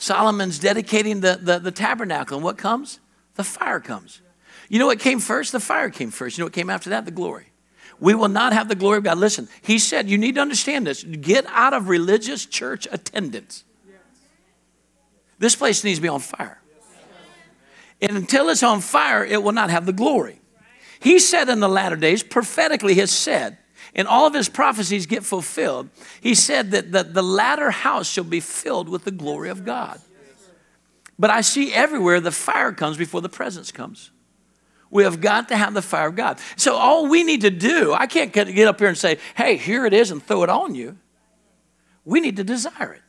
[0.00, 3.00] Solomon's dedicating the, the, the tabernacle, and what comes?
[3.34, 4.22] The fire comes.
[4.70, 5.52] You know what came first?
[5.52, 6.38] The fire came first.
[6.38, 7.04] You know what came after that?
[7.04, 7.52] The glory.
[8.00, 9.18] We will not have the glory of God.
[9.18, 11.04] Listen, he said, you need to understand this.
[11.04, 13.64] Get out of religious church attendance.
[15.38, 16.62] This place needs to be on fire.
[18.00, 20.40] And until it's on fire, it will not have the glory.
[20.98, 23.58] He said in the latter days, prophetically has said,
[23.94, 25.88] and all of his prophecies get fulfilled,
[26.20, 30.00] he said that the, the latter house shall be filled with the glory of God.
[31.18, 34.10] But I see everywhere the fire comes before the presence comes.
[34.90, 36.38] We have got to have the fire of God.
[36.56, 39.86] So all we need to do, I can't get up here and say, hey, here
[39.86, 40.96] it is and throw it on you.
[42.04, 43.02] We need to desire it.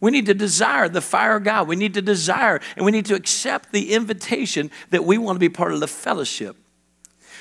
[0.00, 1.68] We need to desire the fire of God.
[1.68, 5.40] We need to desire and we need to accept the invitation that we want to
[5.40, 6.56] be part of the fellowship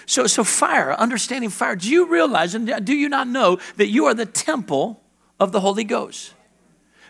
[0.09, 1.75] so, so fire, understanding fire.
[1.75, 5.03] Do you realize and do you not know that you are the temple
[5.39, 6.33] of the Holy Ghost?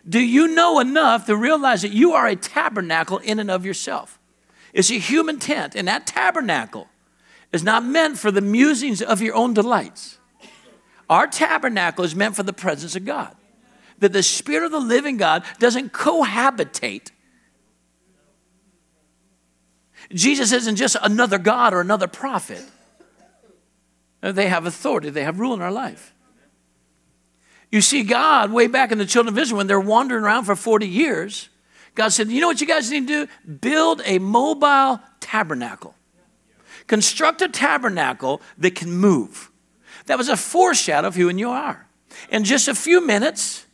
[0.07, 4.19] Do you know enough to realize that you are a tabernacle in and of yourself?
[4.73, 6.89] It's a human tent, and that tabernacle
[7.53, 10.17] is not meant for the musings of your own delights.
[11.09, 13.33] Our tabernacle is meant for the presence of God.
[13.99, 17.11] That the Spirit of the living God doesn't cohabitate.
[20.11, 22.61] Jesus isn't just another God or another prophet.
[24.21, 26.13] They have authority, they have rule in our life.
[27.71, 30.55] You see, God, way back in the children of Israel, when they're wandering around for
[30.55, 31.49] 40 years,
[31.95, 33.51] God said, You know what you guys need to do?
[33.51, 35.95] Build a mobile tabernacle.
[36.87, 39.51] Construct a tabernacle that can move.
[40.07, 41.87] That was a foreshadow of who and you are.
[42.31, 43.65] In just a few minutes,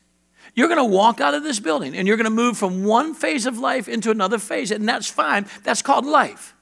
[0.54, 3.14] you're going to walk out of this building and you're going to move from one
[3.14, 5.46] phase of life into another phase, and that's fine.
[5.64, 6.54] That's called life.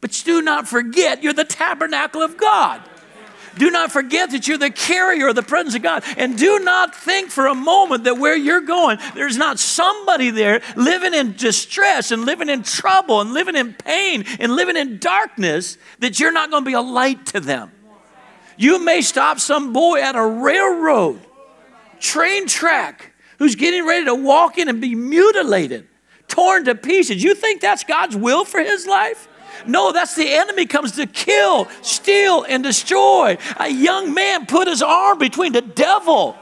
[0.00, 2.82] But do not forget, you're the tabernacle of God.
[3.56, 6.04] Do not forget that you're the carrier of the presence of God.
[6.16, 10.60] And do not think for a moment that where you're going, there's not somebody there
[10.76, 15.78] living in distress and living in trouble and living in pain and living in darkness
[16.00, 17.70] that you're not going to be a light to them.
[18.56, 21.20] You may stop some boy at a railroad,
[21.98, 25.88] train track, who's getting ready to walk in and be mutilated,
[26.28, 27.22] torn to pieces.
[27.22, 29.28] You think that's God's will for his life?
[29.66, 33.38] No, that's the enemy comes to kill, steal, and destroy.
[33.58, 36.36] A young man put his arm between the devil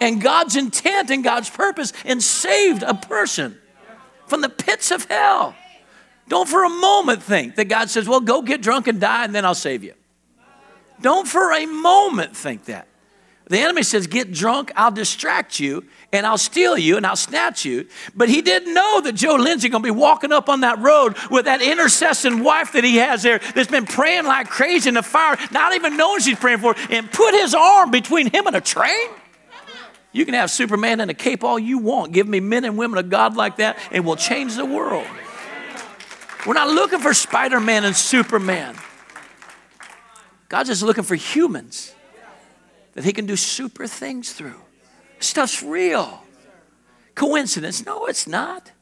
[0.00, 3.58] and God's intent and God's purpose and saved a person
[4.26, 5.54] from the pits of hell.
[6.28, 9.34] Don't for a moment think that God says, Well, go get drunk and die and
[9.34, 9.94] then I'll save you.
[11.00, 12.88] Don't for a moment think that.
[13.48, 17.64] The enemy says, Get drunk, I'll distract you, and I'll steal you, and I'll snatch
[17.64, 17.88] you.
[18.14, 21.16] But he didn't know that Joe Lindsay going to be walking up on that road
[21.30, 25.02] with that intercessing wife that he has there that's been praying like crazy in the
[25.02, 28.60] fire, not even knowing she's praying for, and put his arm between him and a
[28.60, 29.10] train.
[30.12, 32.12] You can have Superman in a cape all you want.
[32.12, 35.06] Give me men and women of God like that, and we'll change the world.
[36.46, 38.76] We're not looking for Spider Man and Superman.
[40.48, 41.92] God's just looking for humans
[42.92, 44.63] that he can do super things through.
[45.24, 46.22] Stuff's real.
[47.14, 47.84] Coincidence?
[47.84, 48.72] No, it's not.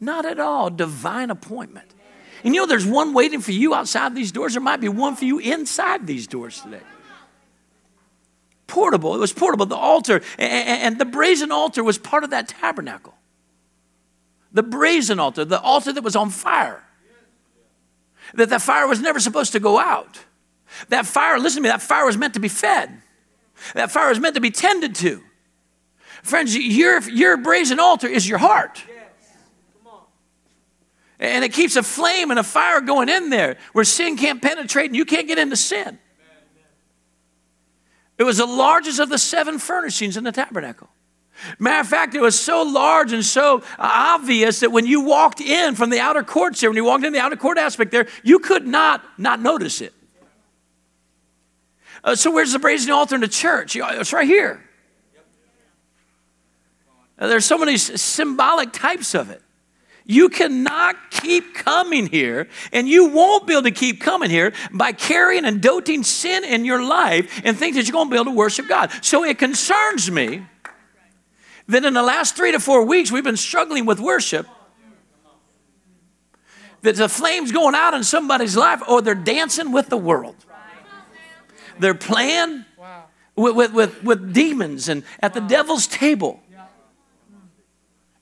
[0.00, 0.70] Not at all.
[0.70, 1.94] Divine appointment.
[2.42, 4.54] And you know, there's one waiting for you outside these doors.
[4.54, 6.80] There might be one for you inside these doors today.
[8.66, 9.14] Portable.
[9.14, 9.66] It was portable.
[9.66, 13.14] The altar and the brazen altar was part of that tabernacle.
[14.52, 16.82] The brazen altar, the altar that was on fire.
[18.34, 20.20] That that fire was never supposed to go out.
[20.88, 23.02] That fire, listen to me, that fire was meant to be fed.
[23.74, 25.22] That fire was meant to be tended to.
[26.22, 28.82] Friends, your, your brazen altar is your heart.
[31.18, 34.86] And it keeps a flame and a fire going in there where sin can't penetrate
[34.86, 35.98] and you can't get into sin.
[38.16, 40.88] It was the largest of the seven furnishings in the tabernacle.
[41.58, 45.74] Matter of fact, it was so large and so obvious that when you walked in
[45.74, 48.38] from the outer courts there, when you walked in the outer court aspect there, you
[48.38, 49.94] could not not notice it.
[52.02, 53.76] Uh, so where's the brazen altar in the church?
[53.76, 54.62] It's right here.
[57.20, 59.42] Uh, there's so many symbolic types of it.
[60.06, 64.92] You cannot keep coming here, and you won't be able to keep coming here by
[64.92, 68.32] carrying and doting sin in your life and think that you're going to be able
[68.32, 68.90] to worship God.
[69.02, 70.44] So it concerns me
[71.68, 74.48] that in the last three to four weeks, we've been struggling with worship.
[76.82, 80.34] That the flame's going out in somebody's life, or they're dancing with the world.
[81.78, 82.64] They're playing
[83.36, 86.42] with, with, with, with demons and at the devil's table.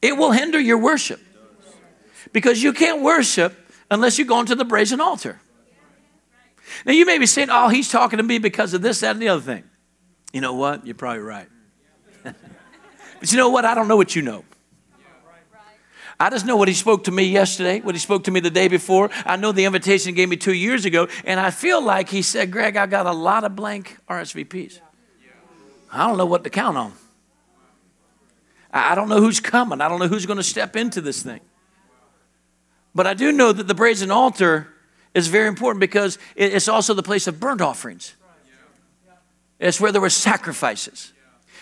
[0.01, 1.21] It will hinder your worship
[2.33, 3.55] because you can't worship
[3.91, 5.41] unless you go into the brazen altar.
[6.85, 9.23] Now, you may be saying, oh, he's talking to me because of this, that, and
[9.23, 9.65] the other thing.
[10.33, 10.87] You know what?
[10.87, 11.49] You're probably right.
[12.23, 13.65] but you know what?
[13.65, 14.45] I don't know what you know.
[16.21, 18.51] I just know what he spoke to me yesterday, what he spoke to me the
[18.51, 19.09] day before.
[19.25, 22.23] I know the invitation he gave me two years ago, and I feel like he
[22.23, 24.81] said, Greg, I got a lot of blank RSVPs.
[25.93, 26.93] I don't know what to count on.
[28.73, 29.81] I don't know who's coming.
[29.81, 31.41] I don't know who's going to step into this thing.
[32.95, 34.69] But I do know that the brazen altar
[35.15, 38.15] is very important because it's also the place of burnt offerings.
[39.59, 41.13] It's where there were sacrifices.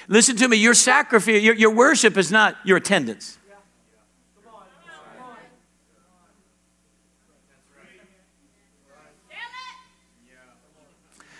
[0.08, 3.38] Listen to me, your sacrifice, your, your worship is not your attendance.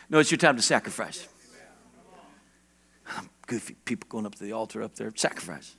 [0.09, 1.27] No, it's your time to sacrifice.
[3.47, 5.13] Goofy people going up to the altar up there.
[5.15, 5.75] Sacrifice.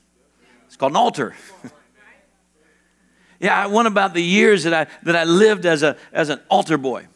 [0.66, 1.36] It's called an altar.
[3.40, 6.40] yeah, I went about the years that I that I lived as a as an
[6.50, 7.08] altar boy.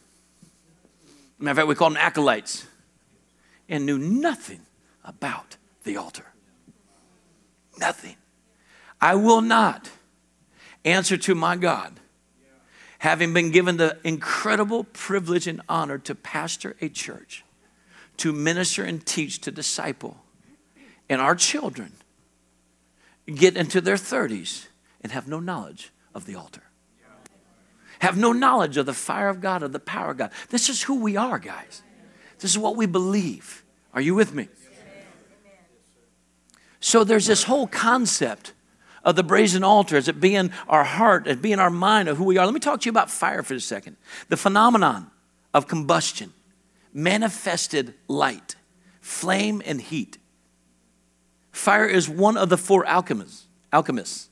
[1.38, 2.66] Matter of fact, we called them acolytes,
[3.68, 4.60] and knew nothing
[5.04, 6.26] about the altar.
[7.78, 8.16] Nothing.
[9.00, 9.90] I will not
[10.84, 11.98] answer to my God
[13.02, 17.44] having been given the incredible privilege and honor to pastor a church,
[18.16, 20.21] to minister and teach, to disciple,
[21.08, 21.92] and our children
[23.26, 24.66] get into their 30s
[25.00, 26.62] and have no knowledge of the altar.
[28.00, 30.32] Have no knowledge of the fire of God, of the power of God.
[30.50, 31.82] This is who we are, guys.
[32.40, 33.62] This is what we believe.
[33.94, 34.48] Are you with me?
[36.80, 38.54] So there's this whole concept
[39.04, 42.24] of the brazen altar, as it being our heart, as being our mind of who
[42.24, 42.44] we are.
[42.44, 43.96] Let me talk to you about fire for a second.
[44.28, 45.10] The phenomenon
[45.54, 46.32] of combustion,
[46.92, 48.56] manifested light,
[49.00, 50.18] flame, and heat.
[51.52, 54.28] Fire is one of the four alchemists, alchemists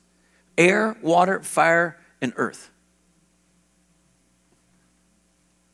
[0.58, 2.70] air, water, fire, and earth.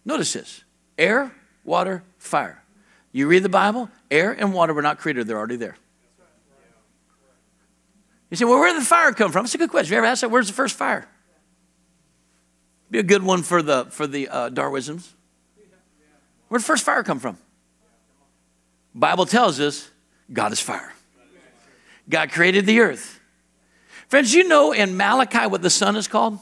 [0.04, 0.64] Notice this
[0.98, 1.32] air,
[1.64, 2.62] water, fire.
[3.12, 5.76] You read the Bible, air and water were not created, they're already there.
[8.30, 9.44] You say, well, where did the fire come from?
[9.44, 9.94] It's a good question.
[9.94, 10.30] Have you ever asked that?
[10.30, 11.08] Where's the first fire?
[12.90, 15.12] Be a good one for the for the uh, Darwinisms.
[16.48, 17.38] Where did the first fire come from?
[18.94, 19.90] Bible tells us
[20.32, 20.92] God is fire.
[22.08, 23.20] God created the earth.
[24.08, 26.38] Friends, you know in Malachi what the sun is called?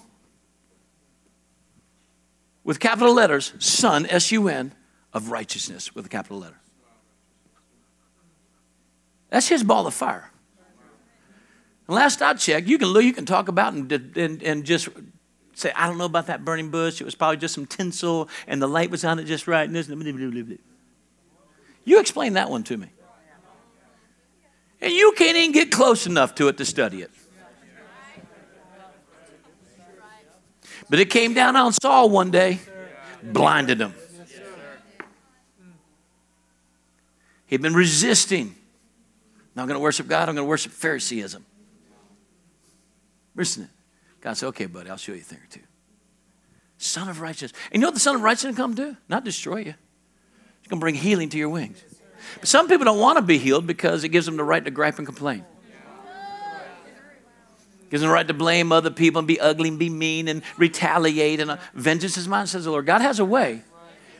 [2.63, 4.75] With capital letters, Sun, S U N,
[5.13, 6.61] of righteousness with a capital letter.
[9.31, 10.31] That's his ball of fire.
[11.87, 14.89] And last I checked, you can you can talk about and, and, and just
[15.55, 17.01] say, I don't know about that burning bush.
[17.01, 19.69] It was probably just some tinsel and the light was on it just right.
[19.69, 19.89] And this,
[21.85, 22.89] you explain that one to me.
[24.85, 27.11] And you can't even get close enough to it to study it.
[30.91, 32.61] But it came down on Saul one day,
[33.23, 33.95] blinded him.
[37.47, 38.55] He'd been resisting.
[39.55, 41.47] Not going to worship God, I'm going to worship Phariseeism.
[43.35, 43.71] Listen,
[44.21, 45.61] God said, okay, buddy, I'll show you a thing or two.
[46.77, 47.59] Son of righteousness.
[47.73, 48.99] And you know what the Son of righteousness come do?
[49.09, 49.75] Not destroy you.
[50.61, 51.83] He's going to bring healing to your wings.
[52.41, 54.71] But some people don't want to be healed because it gives them the right to
[54.71, 55.45] gripe and complain.
[57.91, 60.43] Gives them the right to blame other people and be ugly and be mean and
[60.57, 61.41] retaliate.
[61.41, 62.87] And uh, vengeance is mine, says the Lord.
[62.87, 63.63] God has a way,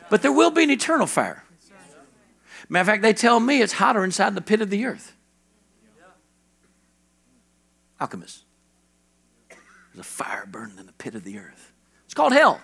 [0.09, 1.43] but there will be an eternal fire.
[2.69, 5.13] Matter of fact, they tell me it's hotter inside the pit of the earth.
[7.99, 8.43] Alchemists.
[9.49, 11.71] There's a fire burning in the pit of the earth.
[12.05, 12.59] It's called hell.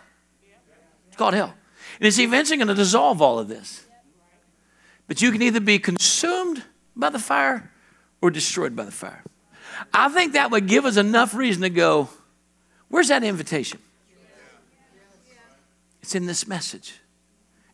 [1.08, 1.54] It's called hell.
[2.00, 3.86] And it's eventually going to dissolve all of this.
[5.12, 6.64] But you can either be consumed
[6.95, 7.70] by the fire
[8.22, 9.22] or destroyed by the fire.
[9.93, 12.07] I think that would give us enough reason to go,
[12.88, 13.82] where's that invitation?
[16.01, 17.01] It's in this message.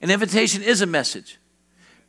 [0.01, 1.37] An invitation is a message.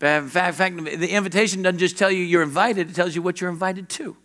[0.00, 3.38] In fact, fact, the invitation doesn't just tell you you're invited, it tells you what
[3.38, 4.16] you're invited to.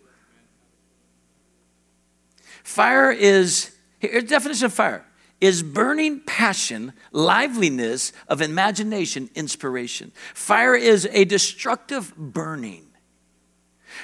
[2.62, 5.04] Fire is, here's definition of fire
[5.44, 10.10] is burning passion, liveliness of imagination, inspiration.
[10.32, 12.86] Fire is a destructive burning.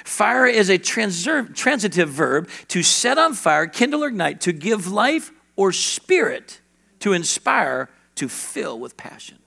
[0.05, 5.31] Fire is a transitive verb to set on fire, kindle or ignite, to give life
[5.55, 6.61] or spirit,
[6.99, 9.39] to inspire, to fill with passion.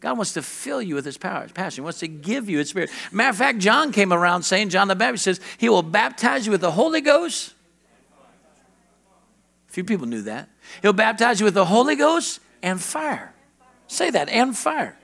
[0.00, 1.82] God wants to fill you with his power, his passion.
[1.82, 2.88] He wants to give you his spirit.
[3.12, 6.52] Matter of fact, John came around saying, John the Baptist says, he will baptize you
[6.52, 7.52] with the Holy Ghost.
[9.66, 10.48] Few people knew that.
[10.82, 13.34] He'll baptize you with the Holy Ghost and fire.
[13.86, 14.96] Say that, and fire.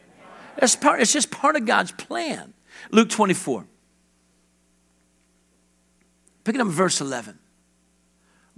[0.58, 2.54] That's part, it's just part of God's plan.
[2.90, 3.66] Luke 24.
[6.44, 7.38] Picking up in verse 11.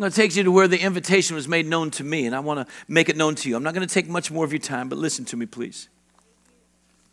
[0.00, 2.34] I'm going to take you to where the invitation was made known to me, and
[2.34, 3.56] I want to make it known to you.
[3.56, 5.88] I'm not going to take much more of your time, but listen to me, please.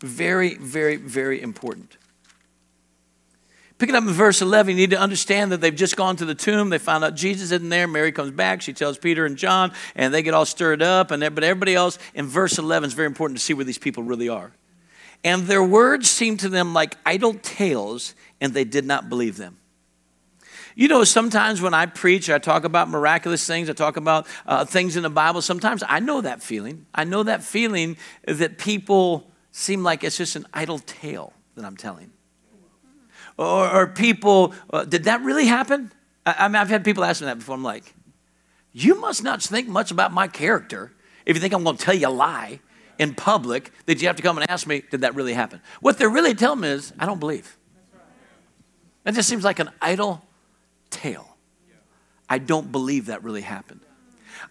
[0.00, 1.98] Very, very, very important.
[3.78, 6.34] Picking up in verse 11, you need to understand that they've just gone to the
[6.34, 6.68] tomb.
[6.68, 7.86] They found out Jesus isn't there.
[7.86, 8.60] Mary comes back.
[8.60, 11.12] She tells Peter and John, and they get all stirred up.
[11.12, 14.02] And but everybody else in verse 11 is very important to see where these people
[14.02, 14.52] really are.
[15.22, 19.58] And their words seemed to them like idle tales, and they did not believe them.
[20.74, 24.64] You know, sometimes when I preach, I talk about miraculous things, I talk about uh,
[24.64, 26.86] things in the Bible, sometimes I know that feeling.
[26.94, 31.76] I know that feeling that people seem like it's just an idle tale that I'm
[31.76, 32.12] telling.
[33.38, 35.92] Or, or people, uh, did that really happen?
[36.26, 37.54] I, I mean, I've had people ask me that before.
[37.54, 37.94] I'm like,
[38.72, 40.92] you must not think much about my character
[41.24, 42.60] if you think I'm going to tell you a lie
[42.98, 45.60] in public that you have to come and ask me, did that really happen?
[45.80, 47.56] What they're really telling me is, I don't believe.
[49.04, 50.22] That just seems like an idle
[50.90, 51.36] tale.
[52.28, 53.80] I don't believe that really happened.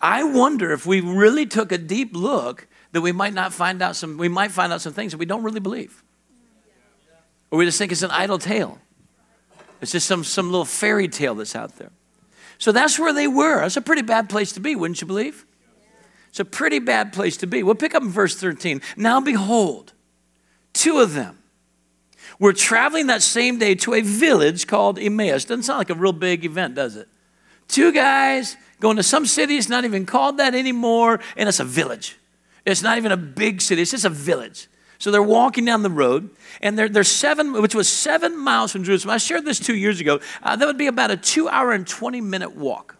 [0.01, 3.95] I wonder if we really took a deep look that we might not find out
[3.95, 6.03] some, we might find out some things that we don't really believe.
[7.51, 8.79] Or we just think it's an idle tale.
[9.81, 11.91] It's just some, some little fairy tale that's out there.
[12.57, 13.61] So that's where they were.
[13.61, 15.45] That's a pretty bad place to be, wouldn't you believe?
[16.29, 17.63] It's a pretty bad place to be.
[17.63, 18.81] We'll pick up in verse 13.
[18.95, 19.93] Now behold,
[20.73, 21.37] two of them
[22.39, 25.45] were traveling that same day to a village called Emmaus.
[25.45, 27.07] Doesn't sound like a real big event, does it?
[27.67, 31.65] Two guys going to some city, it's not even called that anymore, and it's a
[31.65, 32.17] village.
[32.65, 34.67] It's not even a big city, it's just a village.
[34.99, 36.29] So they're walking down the road,
[36.61, 39.13] and they're, they're seven, which was seven miles from Jerusalem.
[39.13, 40.19] I shared this two years ago.
[40.41, 42.95] Uh, that would be about a two hour and 20 minute walk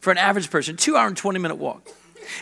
[0.00, 1.88] for an average person, two hour and 20 minute walk.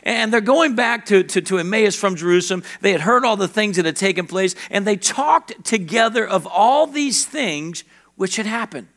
[0.03, 2.63] And they're going back to, to, to Emmaus from Jerusalem.
[2.81, 6.47] They had heard all the things that had taken place, and they talked together of
[6.47, 7.85] all these things
[8.17, 8.89] which had happened.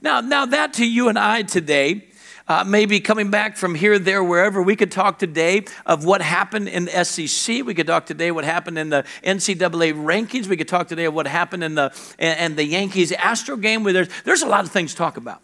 [0.00, 2.08] Now, now that to you and I today
[2.48, 4.62] uh, maybe coming back from here, there, wherever.
[4.62, 7.64] We could talk today of what happened in the SEC.
[7.64, 10.46] We could talk today what happened in the NCAA rankings.
[10.46, 13.84] We could talk today of what happened in the and the Yankees Astro game.
[13.84, 15.42] Where there's there's a lot of things to talk about.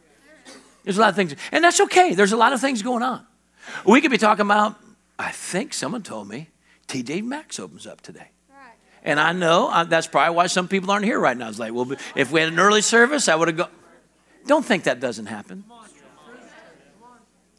[0.82, 2.14] There's a lot of things, and that's okay.
[2.14, 3.26] There's a lot of things going on.
[3.86, 4.76] We could be talking about.
[5.18, 6.48] I think someone told me
[6.88, 8.30] TJ Maxx opens up today.
[9.06, 11.50] And I know uh, that's probably why some people aren't here right now.
[11.50, 13.70] It's like, well, if we had an early service, I would have gone.
[14.46, 15.64] Don't think that doesn't happen.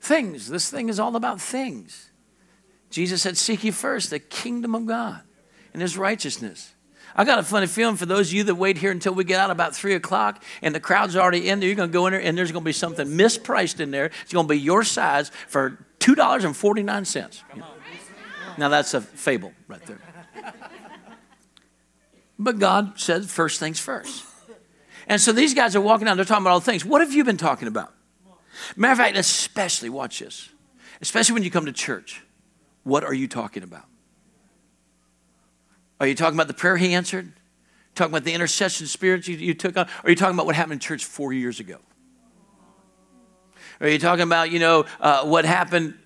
[0.06, 0.48] Things.
[0.48, 2.12] This thing is all about things.
[2.92, 5.22] Jesus said, Seek ye first the kingdom of God
[5.74, 6.76] and his righteousness.
[7.16, 9.40] I got a funny feeling for those of you that wait here until we get
[9.40, 11.68] out about three o'clock and the crowd's already in there.
[11.68, 14.12] You're going to go in there and there's going to be something mispriced in there.
[14.22, 17.44] It's going to be your size for $2.49.
[18.60, 20.00] Now that's a fable right there.
[22.38, 24.24] But God said first things first.
[25.08, 26.86] And so these guys are walking down, they're talking about all things.
[26.86, 27.95] What have you been talking about?
[28.76, 30.50] Matter of fact, especially, watch this,
[31.02, 32.22] especially when you come to church,
[32.84, 33.86] what are you talking about?
[36.00, 37.34] Are you talking about the prayer he answered?
[37.96, 39.86] Talking about the intercession spirits you, you took on?
[39.86, 41.78] Or are you talking about what happened in church four years ago?
[43.80, 45.98] Are you talking about, you know, uh, what happened?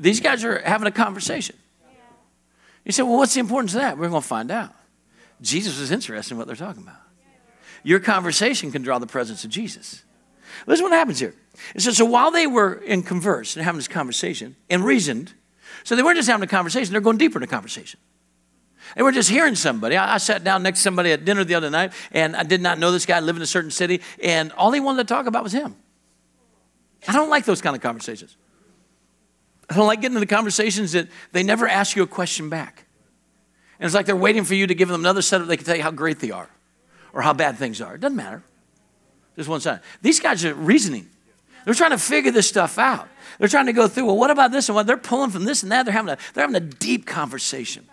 [0.00, 1.56] These guys are having a conversation.
[2.84, 3.96] You say, well, what's the importance of that?
[3.96, 4.74] We're going to find out.
[5.40, 6.96] Jesus is interested in what they're talking about.
[7.84, 10.02] Your conversation can draw the presence of Jesus.
[10.66, 11.34] Listen what happens here.
[11.74, 15.32] It says, so while they were in converse and having this conversation and reasoned,
[15.84, 18.00] so they weren't just having a conversation, they're going deeper in the conversation.
[18.96, 19.96] They were just hearing somebody.
[19.96, 22.60] I, I, sat down next to somebody at dinner the other night, and I did
[22.60, 25.26] not know this guy lived in a certain city, and all he wanted to talk
[25.26, 25.76] about was him.
[27.08, 28.36] I don't like those kind of conversations.
[29.70, 32.84] I don't like getting into the conversations that they never ask you a question back.
[33.78, 35.76] And it's like they're waiting for you to give them another setup they can tell
[35.76, 36.48] you how great they are
[37.12, 37.94] or how bad things are.
[37.94, 38.42] It doesn't matter.
[39.36, 39.80] Just one side.
[40.02, 41.08] These guys are reasoning.
[41.64, 43.08] They're trying to figure this stuff out.
[43.38, 44.86] They're trying to go through, well, what about this and what?
[44.86, 45.84] They're pulling from this and that.
[45.84, 47.86] They're having a, they're having a deep conversation.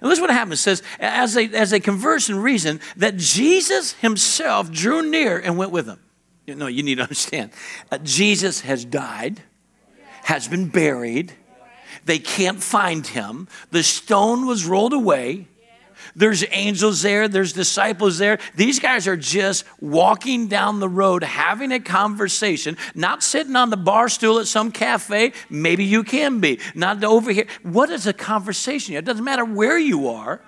[0.00, 0.60] And listen what happens.
[0.60, 5.56] It says, as they, as they converse and reason, that Jesus himself drew near and
[5.56, 6.00] went with them.
[6.46, 7.50] You No, you need to understand.
[7.90, 9.40] Uh, Jesus has died,
[10.24, 11.32] has been buried.
[12.04, 13.48] They can't find him.
[13.70, 15.48] The stone was rolled away.
[16.14, 18.38] There's angels there, there's disciples there.
[18.54, 23.76] These guys are just walking down the road, having a conversation, not sitting on the
[23.76, 25.32] bar stool at some cafe.
[25.50, 27.46] Maybe you can be, not over here.
[27.62, 28.94] What is a conversation?
[28.94, 30.40] It doesn't matter where you are,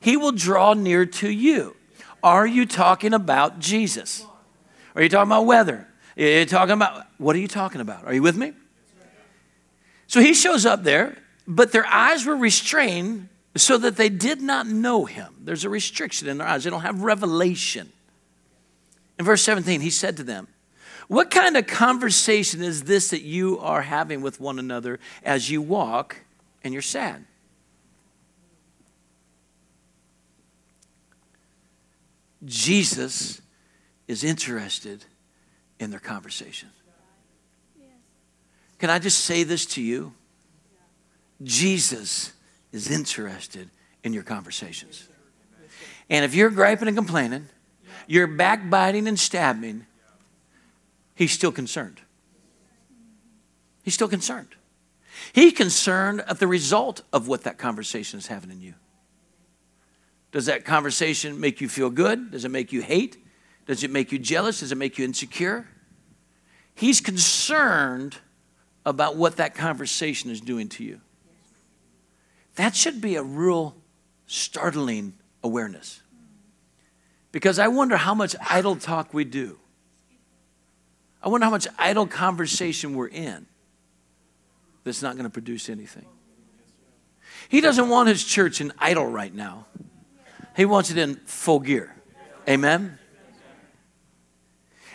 [0.00, 1.76] He will draw near to you.
[2.22, 4.24] Are you talking about Jesus?
[4.94, 5.86] Are you talking about weather?
[6.16, 8.04] Are you talking about, what are you talking about?
[8.04, 8.52] Are you with me?
[10.06, 14.66] So he shows up there, but their eyes were restrained so that they did not
[14.66, 15.34] know him.
[15.40, 17.92] There's a restriction in their eyes, they don't have revelation.
[19.18, 20.48] In verse 17, he said to them,
[21.08, 25.60] What kind of conversation is this that you are having with one another as you
[25.60, 26.16] walk
[26.62, 27.24] and you're sad?
[32.44, 33.42] Jesus
[34.08, 35.04] is interested
[35.78, 36.70] in their conversation.
[38.78, 40.14] Can I just say this to you?
[41.42, 42.32] Jesus
[42.72, 43.70] is interested
[44.02, 45.08] in your conversations.
[46.08, 47.48] And if you're griping and complaining,
[48.06, 49.86] you're backbiting and stabbing,
[51.14, 52.00] he's still concerned.
[53.82, 54.48] He's still concerned.
[55.32, 58.74] He's concerned at the result of what that conversation is having in you.
[60.32, 62.30] Does that conversation make you feel good?
[62.30, 63.16] Does it make you hate?
[63.66, 64.60] Does it make you jealous?
[64.60, 65.68] Does it make you insecure?
[66.74, 68.18] He's concerned
[68.86, 71.00] about what that conversation is doing to you.
[72.56, 73.76] That should be a real
[74.26, 76.02] startling awareness.
[77.32, 79.58] Because I wonder how much idle talk we do.
[81.22, 83.46] I wonder how much idle conversation we're in
[84.84, 86.06] that's not going to produce anything.
[87.48, 89.66] He doesn't want his church in idle right now,
[90.56, 91.94] he wants it in full gear.
[92.48, 92.98] Amen?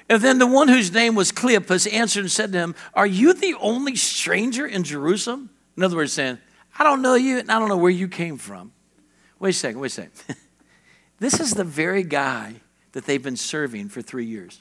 [0.07, 3.33] And then the one whose name was Cleopas answered and said to him, Are you
[3.33, 5.49] the only stranger in Jerusalem?
[5.75, 6.37] In other words, saying,
[6.77, 8.71] I don't know you and I don't know where you came from.
[9.39, 10.11] Wait a second, wait a second.
[11.19, 12.55] this is the very guy
[12.91, 14.59] that they've been serving for three years.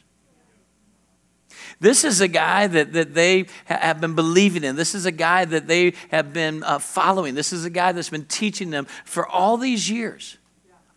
[1.80, 4.76] This is a guy that, that they have been believing in.
[4.76, 7.34] This is a guy that they have been uh, following.
[7.34, 10.38] This is a guy that's been teaching them for all these years,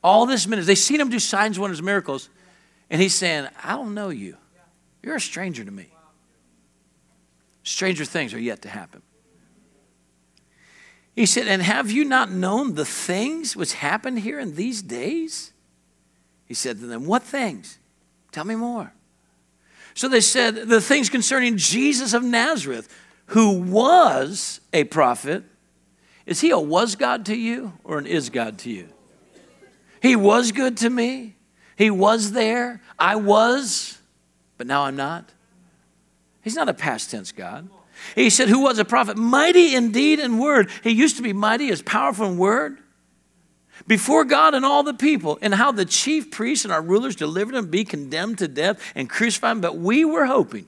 [0.04, 0.68] all this minutes.
[0.68, 2.30] They've seen him do signs, wonders, miracles.
[2.90, 4.38] And he's saying, I don't know you.
[5.04, 5.88] You're a stranger to me.
[7.64, 9.02] Stranger things are yet to happen.
[11.18, 15.52] He said, And have you not known the things which happened here in these days?
[16.46, 17.80] He said to them, What things?
[18.32, 18.94] Tell me more.
[19.96, 22.96] So they said, The things concerning Jesus of Nazareth,
[23.28, 25.44] who was a prophet.
[26.28, 28.88] Is he a was God to you or an is God to you?
[30.04, 31.36] He was good to me.
[31.76, 32.80] He was there.
[33.00, 33.98] I was,
[34.60, 35.34] but now I'm not.
[36.44, 37.70] He's not a past tense God.
[38.16, 39.18] He said, Who was a prophet?
[39.18, 40.70] Mighty indeed in deed and word.
[40.84, 42.80] He used to be mighty, as powerful in word
[43.86, 47.56] before God and all the people, and how the chief priests and our rulers delivered
[47.56, 49.62] him be condemned to death and crucified him.
[49.62, 50.68] But we were hoping.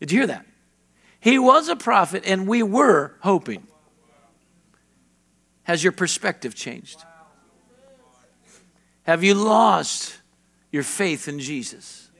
[0.00, 0.46] Did you hear that?
[1.20, 3.66] He was a prophet, and we were hoping.
[5.64, 7.04] Has your perspective changed?
[9.04, 10.18] Have you lost
[10.72, 12.10] your faith in Jesus?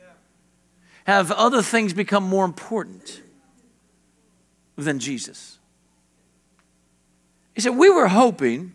[1.04, 3.22] Have other things become more important
[4.84, 5.58] than Jesus?
[7.54, 8.74] He said, We were hoping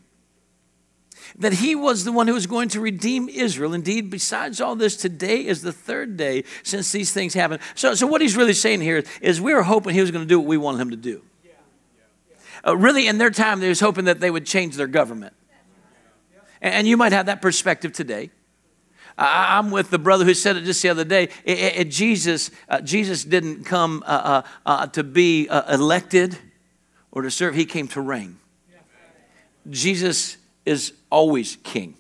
[1.38, 3.74] that he was the one who was going to redeem Israel.
[3.74, 7.62] Indeed, besides all this, today is the third day since these things happened.
[7.74, 10.30] So, so what he's really saying here is we were hoping he was going to
[10.30, 11.22] do what we wanted him to do.
[12.66, 15.34] Uh, really, in their time, they was hoping that they would change their government.
[16.62, 18.32] And you might have that perspective today.
[19.18, 21.30] I'm with the brother who said it just the other day.
[21.46, 26.38] It, it, Jesus, uh, Jesus didn't come uh, uh, uh to be uh, elected
[27.16, 28.38] or to serve, he came to reign.
[29.70, 31.96] Jesus is always king.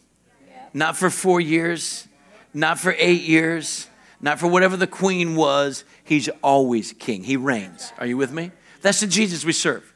[0.73, 2.07] Not for four years,
[2.53, 3.87] not for eight years,
[4.21, 5.85] not for whatever the queen was.
[6.03, 7.23] He's always king.
[7.23, 7.93] He reigns.
[7.97, 8.51] Are you with me?
[8.81, 9.93] That's the Jesus we serve.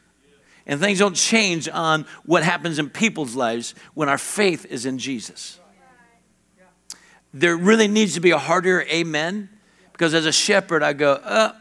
[0.66, 4.98] And things don't change on what happens in people's lives when our faith is in
[4.98, 5.59] Jesus.
[7.32, 9.48] There really needs to be a harder amen
[9.92, 11.52] because as a shepherd, I go, uh,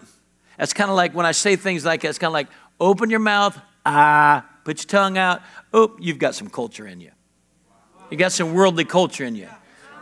[0.57, 2.47] that's kind of like when I say things like that, it's kind of like
[2.79, 5.41] open your mouth, ah, put your tongue out,
[5.73, 7.11] oh, you've got some culture in you.
[8.09, 9.47] You got some worldly culture in you.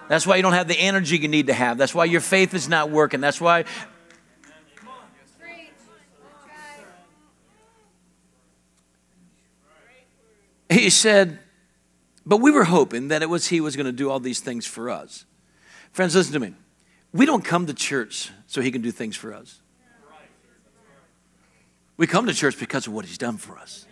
[0.07, 1.77] That's why you don't have the energy you need to have.
[1.77, 3.19] That's why your faith is not working.
[3.19, 3.65] That's why
[10.69, 11.39] He said,
[12.25, 14.65] But we were hoping that it was He was going to do all these things
[14.65, 15.25] for us.
[15.91, 16.53] Friends, listen to me.
[17.13, 19.61] We don't come to church so He can do things for us.
[21.97, 23.85] We come to church because of what He's done for us.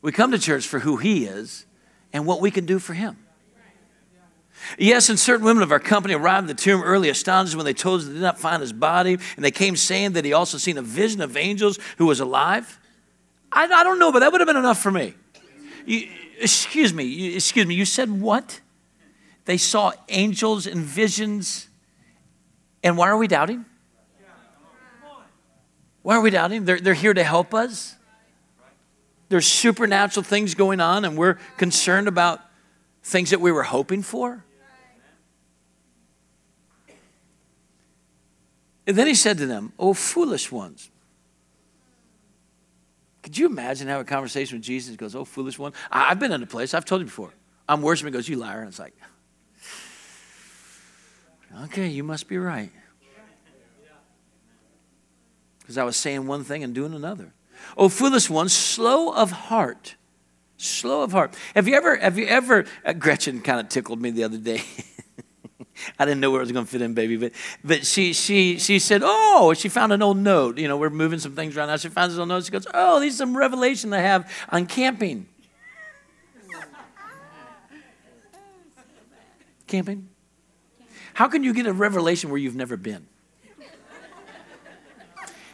[0.00, 1.66] We come to church for who He is
[2.12, 3.18] and what we can do for Him.
[4.78, 7.74] Yes, and certain women of our company arrived at the tomb early, astonished when they
[7.74, 10.58] told us they did not find his body, and they came saying that he also
[10.58, 12.78] seen a vision of angels who was alive.
[13.50, 15.14] I, I don't know, but that would have been enough for me.
[15.84, 16.08] You,
[16.38, 18.60] excuse me, you, excuse me, you said what?
[19.44, 21.68] They saw angels and visions,
[22.82, 23.64] and why are we doubting?
[26.02, 26.64] Why are we doubting?
[26.64, 27.94] They're, they're here to help us.
[29.28, 32.40] There's supernatural things going on, and we're concerned about
[33.02, 34.44] things that we were hoping for.
[38.86, 40.90] And then he said to them, Oh, foolish ones.
[43.22, 44.90] Could you imagine having a conversation with Jesus?
[44.90, 45.72] He goes, Oh, foolish one.
[45.90, 47.32] I, have been in a place, I've told you before.
[47.68, 48.60] I'm worshiping, he goes, You liar.
[48.60, 48.94] And it's like,
[51.64, 52.70] Okay, you must be right.
[55.60, 57.32] Because I was saying one thing and doing another.
[57.76, 59.94] Oh, foolish one, slow of heart.
[60.56, 61.34] Slow of heart.
[61.54, 64.62] Have you ever, have you ever, uh, Gretchen kind of tickled me the other day.
[65.98, 67.16] I didn't know where it was going to fit in, baby.
[67.16, 67.32] But,
[67.64, 70.58] but she, she, she said, Oh, she found an old note.
[70.58, 71.76] You know, we're moving some things around now.
[71.76, 72.44] She finds this old note.
[72.44, 75.26] She goes, Oh, these are some revelation I have on camping.
[79.66, 80.11] camping?
[81.22, 83.06] How can you get a revelation where you've never been?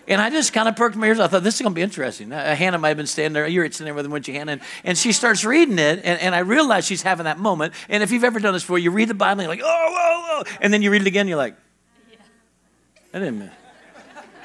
[0.06, 1.20] And I just kind of perked my ears.
[1.20, 2.32] I thought, this is going to be interesting.
[2.32, 3.46] Uh, Hannah might have been standing there.
[3.46, 4.52] You were sitting there with him, weren't you, Hannah?
[4.52, 7.74] And, and she starts reading it, and, and I realize she's having that moment.
[7.90, 9.88] And if you've ever done this before, you read the Bible, and you're like, oh,
[9.90, 10.56] whoa, whoa.
[10.62, 11.54] And then you read it again, you're like,
[13.12, 13.50] I didn't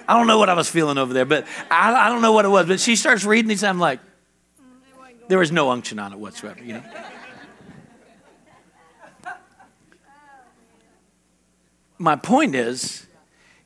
[0.05, 2.43] I don't know what I was feeling over there, but I, I don't know what
[2.43, 2.67] it was.
[2.67, 4.01] But she starts reading these, and I'm like,
[5.29, 6.83] there was no unction on it whatsoever, you know?
[12.03, 13.07] My point is,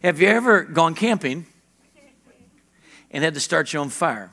[0.04, 1.48] have you ever gone camping
[3.10, 4.30] and had to start your own fire.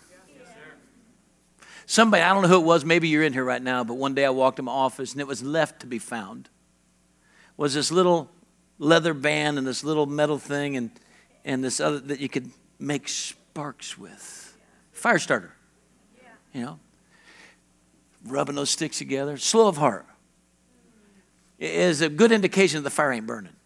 [1.87, 4.15] Somebody, I don't know who it was, maybe you're in here right now, but one
[4.15, 6.51] day I walked in my office and it was left to be found.
[7.57, 8.31] Was this little
[8.79, 10.91] leather band and this little metal thing and,
[11.43, 14.55] and this other that you could make sparks with.
[14.93, 15.55] Fire starter.
[16.53, 16.79] You know?
[18.27, 19.39] Rubbing those sticks together.
[19.39, 20.05] Slow of heart
[21.59, 23.57] is a good indication that the fire ain't burning.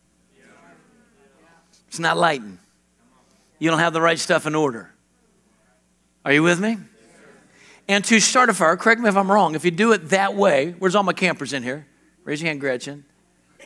[1.88, 2.58] It's not lighting.
[3.58, 4.92] You don't have the right stuff in order.
[6.24, 6.78] Are you with me?
[7.88, 10.34] And to start a fire, correct me if I'm wrong, if you do it that
[10.34, 11.86] way, where's all my campers in here?
[12.24, 13.04] Raise your hand, Gretchen.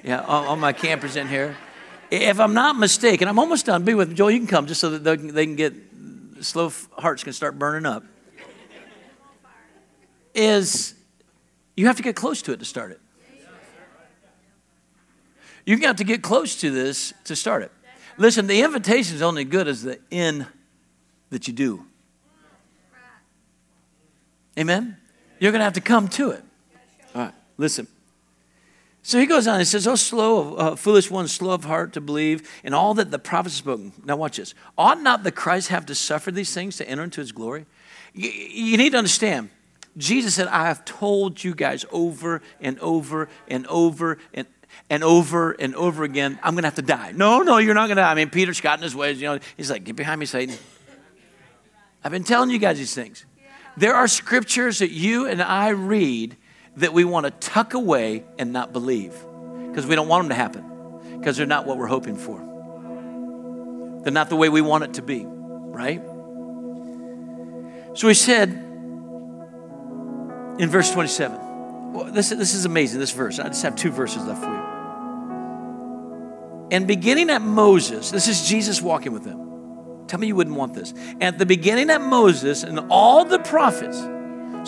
[0.04, 1.56] Yeah, all, all my campers in here.
[2.10, 3.84] If I'm not mistaken, I'm almost done.
[3.84, 4.14] Be with.
[4.14, 5.74] Joel, you can come just so that they can, they can get,
[6.40, 8.04] slow hearts can start burning up.
[10.34, 10.94] Is
[11.76, 13.00] you have to get close to it to start it.
[15.64, 17.72] You have to get close to this to start it.
[18.18, 20.46] Listen, the invitation is only good as the in
[21.30, 21.84] that you do.
[24.58, 24.96] Amen?
[25.38, 26.44] You're going to have to come to it.
[27.14, 27.88] All right, listen.
[29.02, 32.00] So he goes on, he says, Oh, slow, uh, foolish one, slow of heart to
[32.00, 33.92] believe in all that the prophets have spoken.
[34.04, 34.54] Now, watch this.
[34.78, 37.66] Ought not the Christ have to suffer these things to enter into his glory?
[38.14, 39.50] You, you need to understand,
[39.96, 44.46] Jesus said, I have told you guys over and over and over and
[44.88, 47.12] and over and over again, I'm going to have to die.
[47.12, 48.10] No, no, you're not going to die.
[48.10, 50.56] I mean, Peter's got in his ways, you know, he's like, get behind me, Satan.
[52.02, 53.24] I've been telling you guys these things.
[53.76, 56.36] There are scriptures that you and I read
[56.76, 59.14] that we want to tuck away and not believe
[59.68, 62.38] because we don't want them to happen because they're not what we're hoping for.
[64.02, 66.02] They're not the way we want it to be, right?
[67.94, 68.71] So he said
[70.58, 73.38] in verse 27, well, this, this is amazing, this verse.
[73.38, 74.72] I just have two verses left for you.
[76.70, 80.06] And beginning at Moses, this is Jesus walking with them.
[80.06, 80.94] Tell me you wouldn't want this.
[81.20, 83.98] At the beginning at Moses and all the prophets,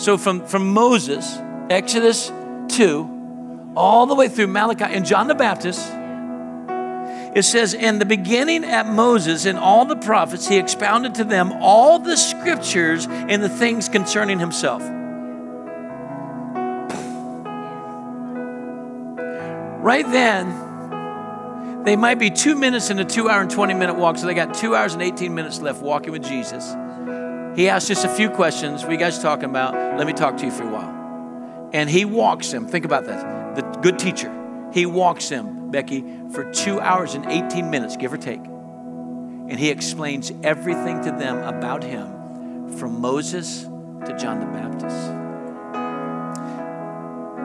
[0.03, 1.37] so from, from Moses,
[1.69, 2.31] Exodus
[2.69, 5.87] 2, all the way through Malachi and John the Baptist,
[7.35, 11.51] it says, In the beginning at Moses and all the prophets, he expounded to them
[11.53, 14.81] all the scriptures and the things concerning himself.
[19.85, 24.17] Right then, they might be two minutes in a two hour and 20 minute walk,
[24.17, 26.75] so they got two hours and 18 minutes left walking with Jesus.
[27.55, 28.81] He asked just a few questions.
[28.81, 29.75] What are you guys talking about?
[29.95, 31.69] Let me talk to you for a while.
[31.71, 32.65] And he walks them.
[32.65, 33.55] Think about that.
[33.55, 34.33] The good teacher.
[34.73, 38.43] He walks them, Becky, for two hours and 18 minutes, give or take.
[38.43, 45.11] And he explains everything to them about him from Moses to John the Baptist.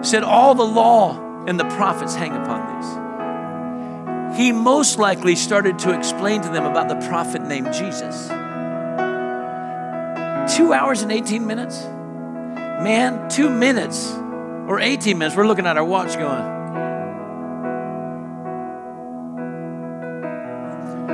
[0.03, 3.11] He said, All the law and the prophets hang upon these.
[4.39, 8.29] He most likely started to explain to them about the prophet named Jesus.
[10.57, 11.83] Two hours and 18 minutes?
[11.83, 14.13] Man, two minutes
[14.69, 16.61] or 18 minutes, we're looking at our watch going,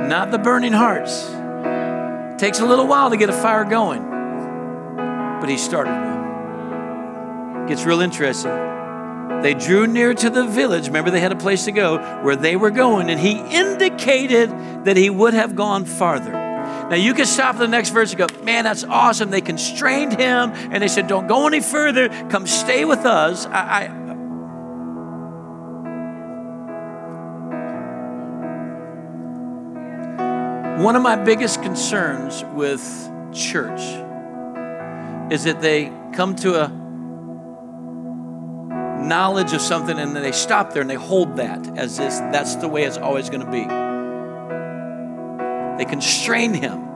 [0.07, 1.27] not the burning hearts.
[2.39, 4.03] Takes a little while to get a fire going,
[5.41, 7.65] but he started one.
[7.67, 8.76] Gets real interesting.
[9.41, 10.87] They drew near to the village.
[10.87, 14.49] Remember, they had a place to go where they were going, and he indicated
[14.85, 16.31] that he would have gone farther.
[16.31, 19.29] Now, you can stop at the next verse and go, Man, that's awesome.
[19.29, 22.09] They constrained him and they said, Don't go any further.
[22.29, 23.45] Come stay with us.
[23.45, 24.07] I, I
[30.81, 32.81] One of my biggest concerns with
[33.33, 33.81] church
[35.31, 36.86] is that they come to a
[38.97, 42.55] knowledge of something and then they stop there and they hold that as this that's
[42.55, 43.65] the way it's always going to be.
[45.77, 46.87] They constrain him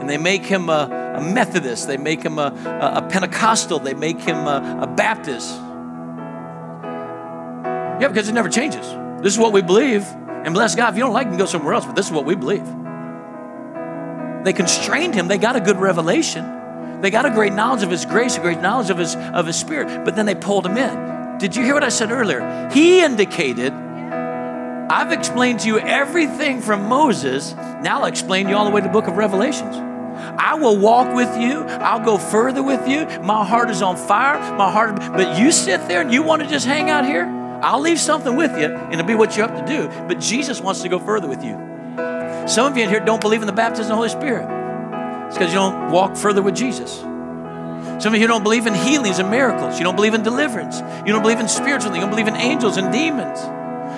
[0.00, 2.52] and they make him a, a Methodist, they make him a,
[2.82, 5.54] a, a Pentecostal, they make him a, a Baptist.
[8.00, 8.86] Yeah, because it never changes.
[9.22, 10.04] This is what we believe.
[10.04, 12.26] And bless God, if you don't like, can go somewhere else, but this is what
[12.26, 12.66] we believe.
[14.44, 16.44] They constrained him, they got a good revelation.
[17.00, 19.56] They got a great knowledge of his grace, a great knowledge of his, of his
[19.56, 21.38] spirit, but then they pulled him in.
[21.38, 22.68] Did you hear what I said earlier?
[22.72, 27.54] He indicated, I've explained to you everything from Moses.
[27.54, 29.76] Now I'll explain to you all the way to the book of Revelations.
[30.38, 31.60] I will walk with you.
[31.60, 33.06] I'll go further with you.
[33.20, 34.38] My heart is on fire.
[34.56, 37.24] My heart, but you sit there and you want to just hang out here?
[37.62, 39.88] I'll leave something with you, and it'll be what you have to do.
[40.06, 41.54] But Jesus wants to go further with you.
[42.46, 44.46] Some of you in here don't believe in the baptism of the Holy Spirit.
[45.26, 47.04] It's because you don't walk further with Jesus.
[48.02, 49.78] Some of you don't believe in healings and miracles.
[49.78, 50.80] You don't believe in deliverance.
[51.06, 51.96] You don't believe in spiritual things.
[51.96, 53.40] You don't believe in angels and demons.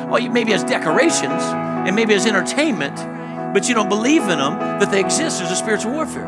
[0.09, 2.97] Well, maybe as decorations and maybe as entertainment,
[3.53, 6.27] but you don't believe in them that they exist as a spiritual warfare.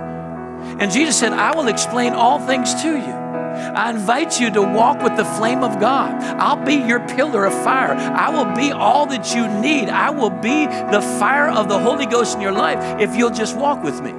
[0.81, 3.21] And Jesus said, I will explain all things to you.
[3.61, 6.13] I invite you to walk with the flame of God.
[6.39, 7.93] I'll be your pillar of fire.
[7.93, 9.89] I will be all that you need.
[9.89, 13.57] I will be the fire of the Holy Ghost in your life if you'll just
[13.57, 14.13] walk with me.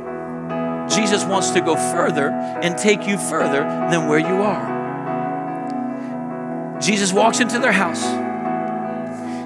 [0.96, 4.82] Jesus wants to go further and take you further than where you are.
[6.82, 8.04] Jesus walks into their house.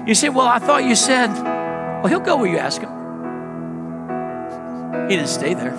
[0.08, 2.90] You say, Well, I thought you said, Well, he'll go where you ask him.
[5.08, 5.74] He didn't stay there.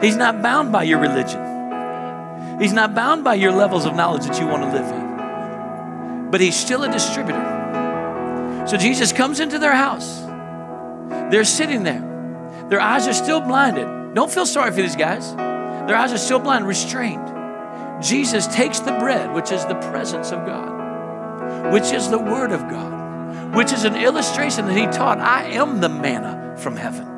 [0.00, 1.40] He's not bound by your religion.
[2.60, 6.40] He's not bound by your levels of knowledge that you want to live in, but
[6.40, 8.64] He's still a distributor.
[8.66, 10.20] So Jesus comes into their house.
[11.30, 12.13] They're sitting there.
[12.68, 14.14] Their eyes are still blinded.
[14.14, 15.34] Don't feel sorry for these guys.
[15.34, 17.30] Their eyes are still blind, restrained.
[18.02, 22.60] Jesus takes the bread, which is the presence of God, which is the Word of
[22.68, 27.13] God, which is an illustration that He taught I am the manna from heaven.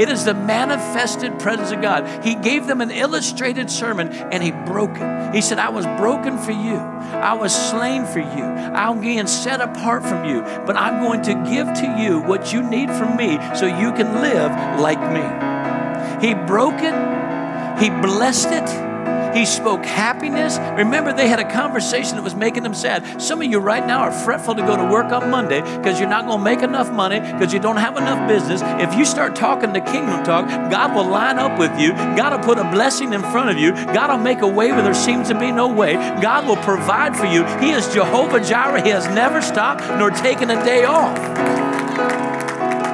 [0.00, 2.24] It is the manifested presence of God.
[2.24, 5.34] He gave them an illustrated sermon and he broke it.
[5.34, 6.76] He said, I was broken for you.
[6.76, 8.44] I was slain for you.
[8.44, 12.62] I'm being set apart from you, but I'm going to give to you what you
[12.62, 14.50] need from me so you can live
[14.80, 16.26] like me.
[16.26, 18.91] He broke it, he blessed it
[19.34, 20.58] he spoke happiness.
[20.76, 23.20] Remember, they had a conversation that was making them sad.
[23.20, 26.08] Some of you right now are fretful to go to work on Monday because you're
[26.08, 28.60] not going to make enough money because you don't have enough business.
[28.62, 31.92] If you start talking the kingdom talk, God will line up with you.
[31.92, 33.72] God will put a blessing in front of you.
[33.72, 35.94] God will make a way where there seems to be no way.
[35.94, 37.44] God will provide for you.
[37.58, 38.82] He is Jehovah Jireh.
[38.82, 41.61] He has never stopped nor taken a day off.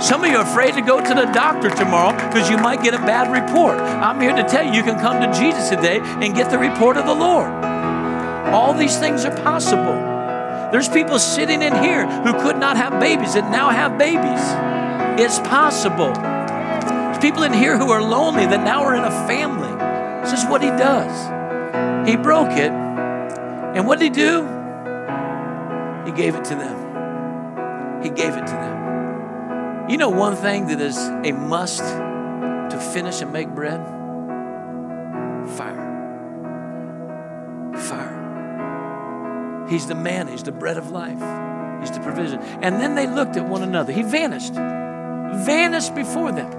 [0.00, 2.94] Some of you are afraid to go to the doctor tomorrow because you might get
[2.94, 3.78] a bad report.
[3.78, 6.96] I'm here to tell you, you can come to Jesus today and get the report
[6.96, 7.50] of the Lord.
[8.54, 9.96] All these things are possible.
[10.70, 14.40] There's people sitting in here who could not have babies that now have babies.
[15.20, 16.12] It's possible.
[16.12, 19.74] There's people in here who are lonely that now are in a family.
[20.22, 22.08] This is what he does.
[22.08, 22.70] He broke it.
[22.70, 24.42] And what did he do?
[26.06, 28.02] He gave it to them.
[28.02, 28.77] He gave it to them.
[29.88, 33.80] You know one thing that is a must to finish and make bread?
[35.56, 35.88] Fire.
[37.74, 39.66] Fire.
[39.70, 41.18] He's the man, he's the bread of life,
[41.80, 42.38] he's the provision.
[42.60, 43.90] And then they looked at one another.
[43.92, 46.50] He vanished, vanished before them.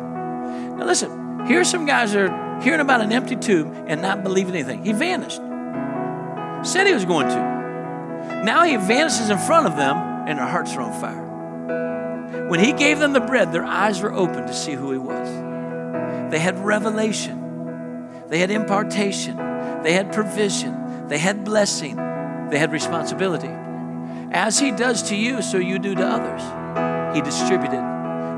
[0.78, 4.56] Now, listen, here's some guys that are hearing about an empty tomb and not believing
[4.56, 4.84] anything.
[4.84, 5.42] He vanished.
[6.68, 8.42] Said he was going to.
[8.44, 11.29] Now he vanishes in front of them and their hearts are on fire.
[12.50, 15.30] When he gave them the bread, their eyes were open to see who he was.
[16.32, 19.38] They had revelation, they had impartation,
[19.84, 21.96] they had provision, they had blessing,
[22.50, 23.52] they had responsibility.
[24.32, 27.16] As He does to you, so you do to others.
[27.16, 27.86] He distributed.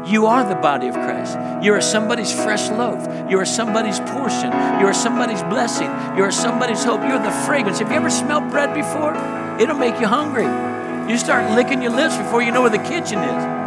[0.05, 1.37] You are the body of Christ.
[1.63, 3.07] You are somebody's fresh loaf.
[3.29, 4.51] You are somebody's portion.
[4.79, 5.87] You are somebody's blessing.
[6.17, 7.01] You are somebody's hope.
[7.01, 7.79] You're the fragrance.
[7.79, 9.15] Have you ever smelled bread before?
[9.57, 10.47] It'll make you hungry.
[11.09, 13.60] You start licking your lips before you know where the kitchen is.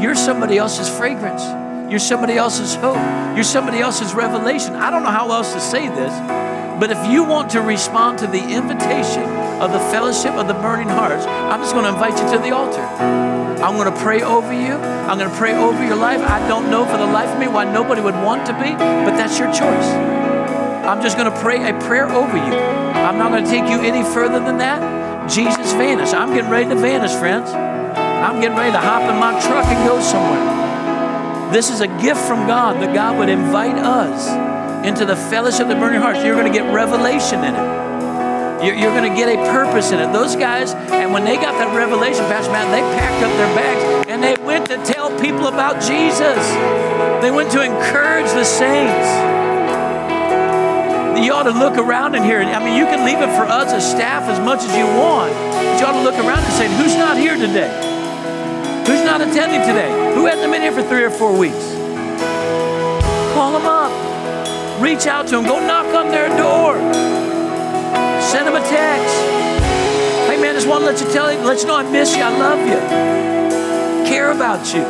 [0.00, 1.42] You're somebody else's fragrance.
[1.90, 2.96] You're somebody else's hope.
[3.34, 4.74] You're somebody else's revelation.
[4.74, 6.12] I don't know how else to say this,
[6.80, 9.22] but if you want to respond to the invitation
[9.62, 12.54] of the fellowship of the burning hearts, I'm just going to invite you to the
[12.54, 12.82] altar.
[13.62, 14.74] I'm going to pray over you.
[14.74, 16.20] I'm going to pray over your life.
[16.20, 19.16] I don't know for the life of me why nobody would want to be, but
[19.16, 19.88] that's your choice.
[20.84, 22.52] I'm just going to pray a prayer over you.
[22.52, 25.30] I'm not going to take you any further than that.
[25.30, 26.12] Jesus vanished.
[26.12, 27.73] I'm getting ready to vanish, friends.
[28.24, 31.52] I'm getting ready to hop in my truck and go somewhere.
[31.52, 34.32] This is a gift from God that God would invite us
[34.86, 36.24] into the fellowship of the burning hearts.
[36.24, 38.64] You're going to get revelation in it.
[38.64, 40.10] You're, going to get a purpose in it.
[40.10, 44.08] Those guys, and when they got that revelation, Pastor Matt, they packed up their bags
[44.08, 46.40] and they went to tell people about Jesus.
[47.20, 49.04] They went to encourage the saints.
[51.20, 52.40] You ought to look around in here.
[52.40, 55.32] I mean, you can leave it for us as staff as much as you want,
[55.52, 57.93] but you ought to look around and say, who's not here today?
[58.86, 59.90] Who's not attending today?
[60.14, 61.72] Who hasn't been here for three or four weeks?
[63.34, 63.90] Call them up.
[64.80, 65.44] Reach out to them.
[65.44, 66.74] Go knock on their door.
[68.20, 69.14] Send them a text.
[70.28, 72.22] Hey man, just want to let you tell you, let you know I miss you.
[72.22, 74.06] I love you.
[74.06, 74.82] Care about you.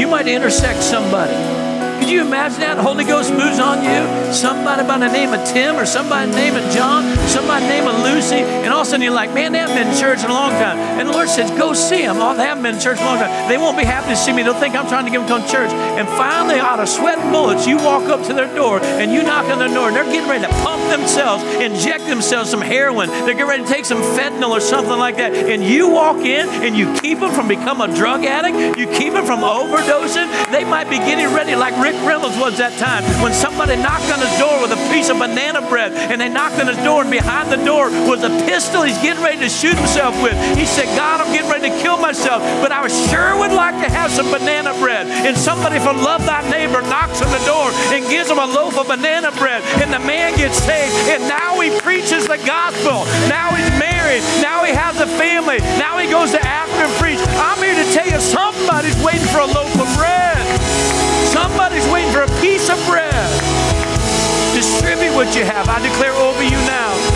[0.00, 1.67] You might intersect somebody.
[2.08, 2.80] Could you imagine that?
[2.80, 4.32] The Holy Ghost moves on you.
[4.32, 7.60] Somebody by the name of Tim or somebody by the name of John, somebody by
[7.60, 9.92] the name of Lucy, and all of a sudden you're like, man, they haven't been
[9.92, 10.78] in church in a long time.
[10.96, 12.16] And the Lord says, go see them.
[12.16, 13.48] Oh, they haven't been in church in a long time.
[13.50, 14.40] They won't be happy to see me.
[14.40, 15.68] They'll think I'm trying to get them to come to church.
[16.00, 19.22] And finally, out of sweat and bullets, you walk up to their door and you
[19.22, 23.12] knock on their door and they're getting ready to pump themselves, inject themselves some heroin.
[23.28, 25.36] They're getting ready to take some fentanyl or something like that.
[25.36, 28.80] And you walk in and you keep them from becoming a drug addict.
[28.80, 30.32] You keep them from overdosing.
[30.48, 34.20] They might be getting ready like Rick Reynolds was that time when somebody knocked on
[34.20, 37.10] his door with a piece of banana bread and they knocked on his door and
[37.10, 40.34] behind the door was a pistol he's getting ready to shoot himself with.
[40.56, 43.88] He said, God, I'm getting ready to kill myself, but I sure would like to
[43.90, 45.06] have some banana bread.
[45.06, 48.78] And somebody from Love Thy Neighbor knocks on the door and gives him a loaf
[48.78, 49.62] of banana bread.
[49.82, 50.94] And the man gets saved.
[51.08, 53.04] And now he preaches the gospel.
[53.28, 54.22] Now he's married.
[54.40, 55.58] Now he has a family.
[55.78, 57.20] Now he goes to Africa preach.
[57.38, 60.37] I'm here to tell you somebody's waiting for a loaf of bread.
[61.78, 63.30] Somebody's waiting for a piece of bread.
[64.52, 65.68] Distribute what you have.
[65.68, 67.07] I declare over you now.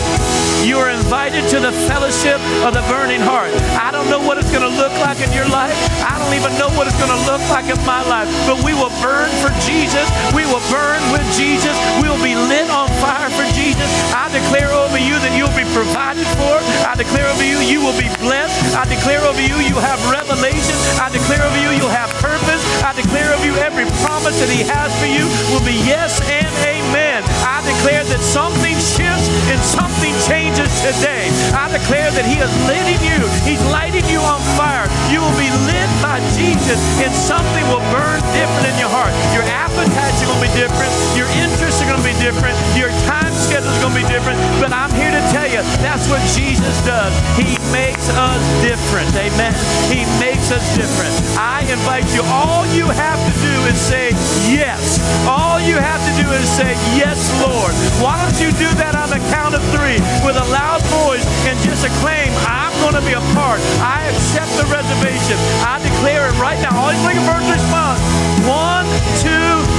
[0.73, 3.53] You are invited to the fellowship of the burning heart.
[3.77, 5.77] I don't know what it's going to look like in your life.
[6.01, 8.25] I don't even know what it's going to look like in my life.
[8.49, 10.09] But we will burn for Jesus.
[10.33, 11.77] We will burn with Jesus.
[12.01, 13.85] We will be lit on fire for Jesus.
[14.17, 16.57] I declare over you that you'll be provided for.
[16.89, 18.57] I declare over you you will be blessed.
[18.73, 20.73] I declare over you you have revelation.
[20.97, 22.65] I declare over you you'll have purpose.
[22.81, 26.49] I declare over you every promise that He has for you will be yes and
[26.65, 27.12] amen.
[27.21, 31.29] I declare that something shifts and something changes today.
[31.53, 33.21] I declare that He is lighting you.
[33.45, 34.89] He's lighting you on fire.
[35.13, 39.13] You will be lit by Jesus, and something will burn different in your heart.
[39.37, 40.89] Your appetites are going to be different.
[41.13, 42.57] Your interests are going to be different.
[42.73, 44.41] Your time schedule is going to be different.
[44.65, 47.13] But I'm here to tell you that's what Jesus does.
[47.37, 49.13] He makes us different.
[49.13, 49.53] Amen.
[49.93, 51.13] He makes us different.
[51.37, 52.25] I invite you.
[52.33, 54.17] All you have to do is say
[54.49, 54.97] yes.
[55.29, 57.77] All you have to do is say yes, Lord.
[58.01, 61.61] Why don't you do that on the count of three with a loud voice and
[61.61, 63.61] just acclaim, I'm going to be a part.
[63.85, 65.37] I accept the reservation.
[65.61, 66.73] I declare it right now.
[66.73, 68.01] Always bring a first response.
[68.49, 68.89] One,
[69.21, 69.72] two!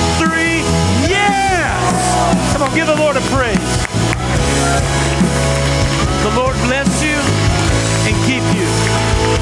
[2.53, 3.57] Come on, give the Lord a praise.
[6.23, 7.17] The Lord bless you
[8.07, 8.67] and keep you.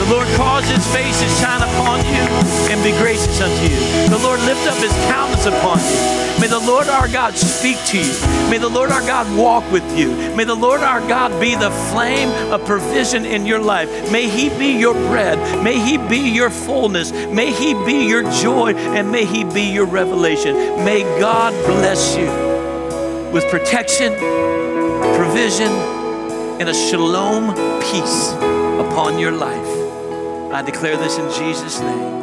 [0.03, 2.23] The Lord cause his face to shine upon you
[2.71, 4.09] and be gracious unto you.
[4.09, 6.21] The Lord lift up his countenance upon you.
[6.39, 8.49] May the Lord our God speak to you.
[8.49, 10.09] May the Lord our God walk with you.
[10.35, 13.89] May the Lord our God be the flame of provision in your life.
[14.11, 15.37] May he be your bread.
[15.63, 17.11] May he be your fullness.
[17.11, 18.73] May he be your joy.
[18.73, 20.55] And may he be your revelation.
[20.83, 22.50] May God bless you
[23.31, 24.13] with protection,
[25.15, 25.71] provision,
[26.59, 28.33] and a shalom peace
[28.85, 30.51] upon your life.
[30.53, 32.20] I declare this in Jesus' name.